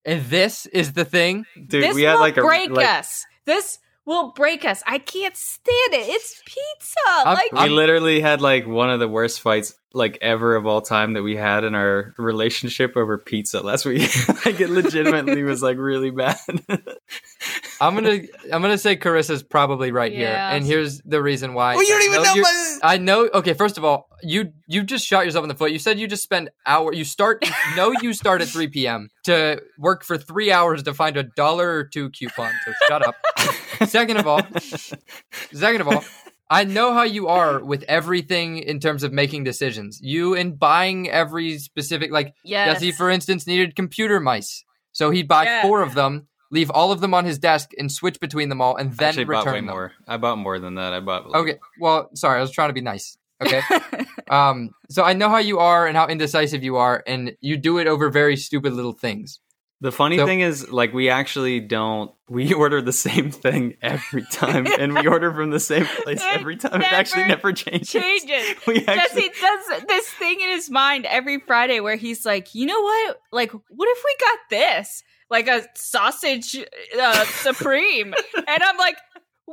And 0.06 0.24
this 0.26 0.66
is 0.68 0.94
the 0.94 1.04
thing. 1.04 1.46
Dude, 1.56 1.84
this 1.84 1.96
we 1.96 2.04
had 2.04 2.14
will 2.14 2.22
like 2.22 2.38
a 2.38 2.42
break 2.42 2.72
like, 2.72 2.88
us. 2.88 3.26
This 3.46 3.78
will 4.10 4.32
break 4.32 4.66
us. 4.66 4.82
I 4.88 4.98
can't 4.98 5.38
stand 5.38 5.94
it. 5.94 6.10
It's 6.10 6.42
pizza. 6.46 7.00
I'm- 7.08 7.36
like 7.36 7.52
we 7.52 7.70
literally 7.70 8.20
had 8.20 8.42
like 8.42 8.66
one 8.68 8.90
of 8.90 9.00
the 9.00 9.08
worst 9.08 9.40
fights 9.40 9.76
like 9.94 10.18
ever 10.22 10.56
of 10.56 10.68
all 10.68 10.82
time 10.82 11.14
that 11.14 11.24
we 11.24 11.36
had 11.36 11.64
in 11.64 11.74
our 11.74 12.14
relationship 12.18 12.96
over 12.96 13.18
pizza 13.18 13.62
last 13.62 13.86
week. 13.86 14.10
like 14.46 14.60
it 14.60 14.70
legitimately 14.70 15.44
was 15.44 15.62
like 15.64 15.78
really 15.78 16.12
bad. 16.12 16.38
I'm 17.82 17.96
gonna 17.96 18.20
I'm 18.52 18.62
gonna 18.62 18.78
say 18.78 18.98
Carissa's 18.98 19.42
probably 19.42 19.92
right 19.92 20.12
here, 20.12 20.28
and 20.28 20.66
here's 20.66 21.00
the 21.02 21.22
reason 21.22 21.54
why. 21.54 21.76
well, 21.76 21.84
you 21.84 21.90
don't 21.90 22.02
I 22.02 22.06
even 22.06 22.24
know 22.24 22.34
know. 22.36 22.42
my- 22.42 22.80
I 22.82 22.98
know. 22.98 23.30
Okay, 23.34 23.54
first 23.54 23.78
of 23.78 23.86
all, 23.86 24.10
you 24.22 24.52
you 24.68 24.84
just 24.84 25.06
shot 25.06 25.26
yourself 25.26 25.44
in 25.44 25.50
the 25.50 25.56
foot. 25.56 25.72
You 25.72 25.80
said 25.80 25.98
you 26.00 26.08
just 26.08 26.24
spend 26.24 26.50
hour. 26.66 26.94
You 26.94 27.04
start. 27.06 27.44
no, 27.78 27.92
you 28.02 28.14
start 28.14 28.42
at 28.42 28.48
3 28.50 28.68
p.m. 28.68 29.10
to 29.24 29.62
work 29.78 30.04
for 30.04 30.18
three 30.18 30.52
hours 30.52 30.84
to 30.84 30.94
find 30.94 31.16
a 31.18 31.24
dollar 31.24 31.70
or 31.78 31.84
two 31.86 32.10
coupon. 32.10 32.52
So 32.66 32.74
shut 32.88 33.08
up. 33.08 33.16
Second 33.88 34.18
of 34.18 34.28
all, 34.28 34.42
second 35.54 35.82
of 35.82 35.88
all, 35.88 36.04
I 36.50 36.64
know 36.64 36.94
how 36.94 37.04
you 37.04 37.28
are 37.28 37.64
with 37.64 37.84
everything 37.88 38.58
in 38.58 38.80
terms 38.80 39.04
of 39.04 39.14
making 39.14 39.44
decisions. 39.44 40.00
You 40.02 40.34
in 40.34 40.56
buying 40.56 41.10
every 41.10 41.58
specific 41.60 42.12
like 42.12 42.34
yes. 42.44 42.74
Jesse, 42.76 42.92
for 42.92 43.10
instance, 43.10 43.46
needed 43.46 43.76
computer 43.76 44.20
mice, 44.20 44.64
so 44.92 45.12
he'd 45.12 45.28
buy 45.28 45.44
Yeah. 45.44 45.62
four 45.62 45.82
of 45.82 45.94
them, 45.94 46.28
leave 46.52 46.72
all 46.72 46.92
of 46.92 47.02
them 47.02 47.14
on 47.14 47.26
his 47.26 47.38
desk, 47.38 47.72
and 47.78 47.92
switch 47.92 48.20
between 48.20 48.50
them 48.50 48.62
all, 48.62 48.76
and 48.76 48.92
I 48.92 48.94
then 48.96 49.08
actually 49.10 49.26
bought 49.26 49.46
return 49.46 49.54
way 49.54 49.60
them. 49.60 49.76
more. 49.76 49.92
I 50.08 50.18
bought 50.18 50.38
more 50.40 50.58
than 50.60 50.76
that. 50.76 50.94
I 50.94 51.00
bought 51.00 51.28
Okay, 51.36 51.56
well, 51.80 52.10
sorry, 52.16 52.40
I 52.40 52.42
was 52.42 52.52
trying 52.52 52.70
to 52.70 52.74
be 52.74 52.82
nice. 52.82 53.16
Okay, 53.42 53.62
um, 54.30 54.72
so 54.90 55.04
I 55.04 55.14
know 55.14 55.30
how 55.30 55.38
you 55.38 55.60
are 55.60 55.88
and 55.88 55.96
how 55.96 56.08
indecisive 56.08 56.64
you 56.64 56.78
are, 56.78 57.04
and 57.08 57.36
you 57.42 57.58
do 57.58 57.78
it 57.78 57.88
over 57.88 58.10
very 58.10 58.36
stupid 58.36 58.74
little 58.74 58.94
things. 58.94 59.40
The 59.82 59.92
funny 59.94 60.18
So- 60.18 60.26
thing 60.26 60.42
is, 60.42 60.70
like, 60.70 60.94
we 60.94 61.10
actually 61.10 61.62
don't. 61.62 62.12
We 62.28 62.54
order 62.64 62.82
the 62.82 62.92
same 62.94 63.32
thing 63.32 63.78
every 63.82 64.24
time, 64.32 64.68
and 64.68 64.94
we 64.94 65.08
order 65.08 65.34
from 65.34 65.52
the 65.52 65.60
same 65.60 65.86
place 65.86 66.22
every 66.28 66.58
time. 66.58 66.82
It 66.82 66.92
actually 66.92 67.22
never 67.24 67.30
never 67.50 67.54
changes. 67.54 67.90
changes. 67.90 68.56
We 68.68 68.86
actually, 68.86 69.30
Jesse 69.30 69.42
does 69.42 69.82
this 69.88 70.10
thing 70.10 70.42
in 70.42 70.50
his 70.50 70.70
mind 70.70 71.06
every 71.06 71.40
Friday 71.40 71.80
where 71.80 71.96
he's 71.96 72.26
like, 72.26 72.54
you 72.54 72.66
know 72.66 72.82
what? 72.82 73.22
Like, 73.32 73.52
what 73.52 73.88
if 73.90 74.04
we 74.06 74.16
got 74.20 74.40
this? 74.50 75.04
Like 75.30 75.48
a 75.48 75.64
sausage 75.76 76.58
uh, 77.00 77.24
supreme. 77.26 78.14
and 78.36 78.64
I'm 78.64 78.78
like, 78.78 78.98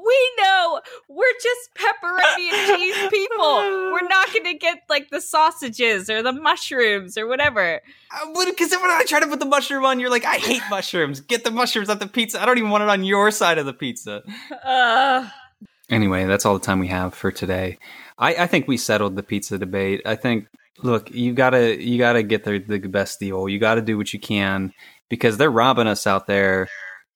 we 0.05 0.31
know 0.39 0.81
we're 1.09 1.25
just 1.43 1.71
pepperoni 1.75 2.53
and 2.53 2.79
cheese 2.79 2.97
people. 3.11 3.57
We're 3.93 4.07
not 4.09 4.33
going 4.33 4.45
to 4.45 4.55
get 4.55 4.83
like 4.89 5.11
the 5.11 5.21
sausages 5.21 6.11
or 6.11 6.23
the 6.23 6.33
mushrooms 6.33 7.17
or 7.17 7.27
whatever. 7.27 7.81
because 8.47 8.71
when 8.71 8.91
I 8.91 9.05
try 9.07 9.21
to 9.21 9.27
put 9.27 9.41
the 9.41 9.47
mushroom 9.47 9.85
on, 9.85 9.99
you're 10.01 10.11
like, 10.11 10.25
I 10.25 10.35
hate 10.37 10.63
mushrooms. 10.71 11.21
Get 11.21 11.45
the 11.45 11.51
mushrooms 11.51 11.89
off 11.89 11.99
the 11.99 12.07
pizza. 12.07 12.43
I 12.43 12.47
don't 12.47 12.59
even 12.59 12.71
want 12.71 12.83
it 12.83 12.91
on 12.91 13.05
your 13.05 13.31
side 13.31 13.59
of 13.59 13.67
the 13.67 13.73
pizza. 13.75 14.23
Uh, 14.65 15.29
Anyway, 15.89 16.25
that's 16.27 16.45
all 16.45 16.55
the 16.59 16.65
time 16.65 16.81
we 16.81 16.89
have 16.89 17.15
for 17.15 17.31
today. 17.31 17.79
I, 18.19 18.35
I 18.35 18.47
think 18.47 18.67
we 18.67 18.77
settled 18.77 19.15
the 19.15 19.23
pizza 19.23 19.57
debate. 19.57 20.03
I 20.05 20.17
think, 20.17 20.49
look, 20.83 21.13
you 21.15 21.33
gotta 21.33 21.81
you 21.81 21.97
gotta 21.99 22.25
get 22.25 22.43
the 22.45 22.59
the 22.59 22.81
best 22.81 23.21
deal. 23.21 23.49
You 23.49 23.61
gotta 23.61 23.83
do 23.83 23.97
what 23.97 24.13
you 24.13 24.19
can 24.19 24.73
because 25.09 25.37
they're 25.37 25.51
robbing 25.51 25.87
us 25.87 26.07
out 26.07 26.27
there. 26.27 26.69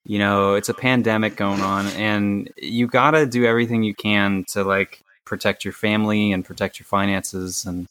You 0.05 0.19
know, 0.19 0.55
it's 0.55 0.69
a 0.69 0.75
pandemic 0.75 1.37
going 1.37 1.61
on, 1.61 1.87
and 1.89 2.51
you 2.57 2.87
gotta 2.87 3.27
do 3.27 3.45
everything 3.45 3.83
you 3.83 3.95
can 3.95 4.45
to 4.49 4.65
like 4.65 5.03
protect 5.25 5.65
your 5.65 5.73
family 5.75 6.33
and 6.33 6.45
protect 6.45 6.81
your 6.81 6.87
finances 6.87 7.65
and 7.67 7.87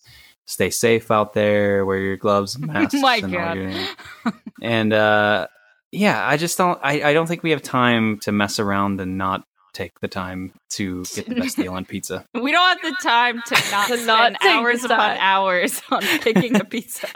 stay 0.46 0.70
safe 0.72 1.12
out 1.12 1.34
there. 1.34 1.86
Wear 1.86 2.00
your 2.00 2.18
gloves 2.18 2.56
and 2.56 2.66
masks. 2.74 2.96
my 3.00 3.18
and 3.18 3.36
all 3.36 3.42
God. 3.56 3.58
your- 3.58 4.34
and 4.62 4.92
uh, 4.92 5.48
yeah, 5.92 6.28
I 6.28 6.38
just 6.38 6.58
don't. 6.58 6.80
I, 6.84 7.10
I 7.10 7.14
don't 7.14 7.28
think 7.28 7.44
we 7.44 7.52
have 7.52 7.62
time 7.62 8.18
to 8.22 8.32
mess 8.32 8.60
around 8.60 9.00
and 9.02 9.18
not 9.18 9.44
take 9.74 10.00
the 10.00 10.08
time 10.08 10.52
to 10.72 11.06
get 11.16 11.30
the 11.30 11.36
best 11.36 11.56
deal 11.58 11.74
on 11.74 11.86
pizza. 11.86 12.26
we 12.34 12.52
don't 12.52 12.82
have 12.82 12.92
the 12.92 12.98
time 13.08 13.40
to 13.46 13.54
not 13.72 13.88
To 13.88 13.94
spend 13.98 14.08
not 14.08 14.36
hours 14.44 14.84
upon 14.84 15.18
hours 15.20 15.80
on 15.92 16.02
picking 16.02 16.56
a 16.60 16.66
pizza. 16.66 17.08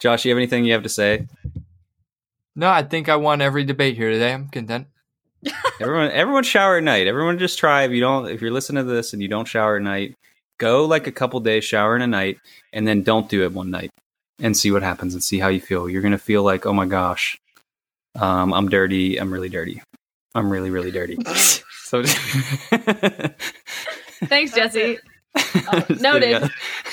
Josh, 0.00 0.24
you 0.24 0.30
have 0.30 0.38
anything 0.38 0.64
you 0.64 0.72
have 0.72 0.82
to 0.82 0.88
say? 0.88 1.26
No, 2.54 2.68
I 2.68 2.82
think 2.82 3.08
I 3.08 3.16
won 3.16 3.40
every 3.40 3.64
debate 3.64 3.96
here 3.96 4.10
today. 4.10 4.32
I'm 4.32 4.48
content. 4.48 4.86
Everyone, 5.80 6.10
everyone 6.10 6.44
shower 6.44 6.76
at 6.76 6.84
night. 6.84 7.06
Everyone 7.06 7.38
just 7.38 7.58
try. 7.58 7.82
If 7.82 7.92
you 7.92 8.00
don't, 8.00 8.28
if 8.28 8.40
you're 8.40 8.50
listening 8.50 8.84
to 8.84 8.92
this 8.92 9.12
and 9.12 9.22
you 9.22 9.28
don't 9.28 9.48
shower 9.48 9.76
at 9.76 9.82
night, 9.82 10.14
go 10.58 10.84
like 10.84 11.06
a 11.06 11.12
couple 11.12 11.40
days 11.40 11.64
shower 11.64 11.96
in 11.96 12.02
a 12.02 12.06
night, 12.06 12.38
and 12.72 12.86
then 12.86 13.02
don't 13.02 13.28
do 13.28 13.42
it 13.42 13.52
one 13.52 13.70
night, 13.70 13.90
and 14.38 14.56
see 14.56 14.70
what 14.70 14.82
happens 14.82 15.14
and 15.14 15.22
see 15.22 15.38
how 15.38 15.48
you 15.48 15.60
feel. 15.60 15.88
You're 15.88 16.02
gonna 16.02 16.18
feel 16.18 16.42
like, 16.44 16.66
oh 16.66 16.72
my 16.72 16.86
gosh, 16.86 17.38
um, 18.14 18.52
I'm 18.52 18.68
dirty. 18.68 19.16
I'm 19.18 19.32
really 19.32 19.48
dirty. 19.48 19.82
I'm 20.34 20.50
really, 20.50 20.70
really 20.70 20.90
dirty. 20.90 21.18
so, 21.84 22.02
Thanks, 24.26 24.52
Jesse. 24.54 24.98
I'm 25.34 25.84
noted. 26.00 26.50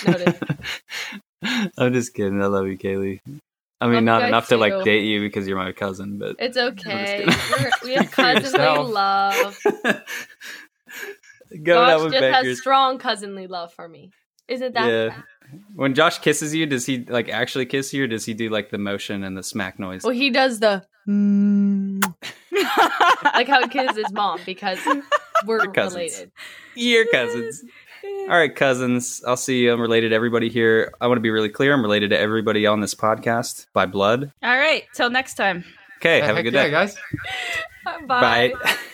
Noted. 0.07 0.39
I'm 1.77 1.93
just 1.93 2.13
kidding. 2.13 2.41
I 2.41 2.47
love 2.47 2.67
you, 2.67 2.77
Kaylee. 2.77 3.19
I 3.81 3.87
mean, 3.87 4.05
not 4.05 4.23
enough 4.23 4.49
to 4.49 4.57
like 4.57 4.83
date 4.83 5.05
you 5.05 5.21
because 5.21 5.47
you're 5.47 5.57
my 5.57 5.71
cousin, 5.71 6.17
but 6.17 6.35
It's 6.39 6.57
okay. 6.57 7.25
We're, 7.83 7.95
have 7.97 8.11
cousinly 8.11 8.91
love. 8.91 9.57
go 11.63 11.85
Josh 11.85 12.11
just 12.11 12.23
has 12.23 12.59
strong 12.59 12.97
cousinly 12.97 13.47
love 13.47 13.73
for 13.73 13.87
me. 13.87 14.11
Isn't 14.47 14.73
that? 14.73 14.87
Yeah. 14.89 15.21
When 15.73 15.93
Josh 15.95 16.19
kisses 16.19 16.53
you, 16.53 16.65
does 16.65 16.85
he 16.85 17.05
like 17.05 17.29
actually 17.29 17.65
kiss 17.65 17.93
you, 17.93 18.03
or 18.03 18.07
does 18.07 18.25
he 18.25 18.33
do 18.33 18.49
like 18.49 18.69
the 18.69 18.77
motion 18.77 19.23
and 19.23 19.37
the 19.37 19.43
smack 19.43 19.79
noise? 19.79 20.03
Well, 20.03 20.13
he 20.13 20.29
does 20.29 20.59
the 20.59 20.85
mm, 21.07 22.03
like 23.23 23.47
how 23.47 23.61
he 23.61 23.69
kisses 23.69 23.97
his 23.97 24.11
mom 24.11 24.41
because 24.45 24.79
we're 25.45 25.59
related. 25.71 26.31
You're 26.75 27.07
cousins. 27.07 27.63
All 28.03 28.37
right, 28.37 28.55
cousins. 28.55 29.23
I'll 29.25 29.37
see 29.37 29.63
you. 29.63 29.73
I'm 29.73 29.81
related 29.81 30.09
to 30.09 30.15
everybody 30.15 30.49
here. 30.49 30.93
I 31.01 31.07
want 31.07 31.17
to 31.17 31.21
be 31.21 31.31
really 31.31 31.49
clear. 31.49 31.73
I'm 31.73 31.81
related 31.81 32.11
to 32.11 32.19
everybody 32.19 32.65
on 32.65 32.79
this 32.79 32.93
podcast 32.93 33.67
by 33.73 33.85
blood. 33.85 34.31
All 34.43 34.57
right, 34.57 34.83
till 34.93 35.09
next 35.09 35.35
time. 35.35 35.63
Okay, 35.97 36.21
have 36.21 36.37
a 36.37 36.43
good 36.43 36.53
yeah, 36.53 36.65
day. 36.65 36.71
guys. 36.71 36.95
Bye. 38.07 38.53
Bye. 38.63 38.75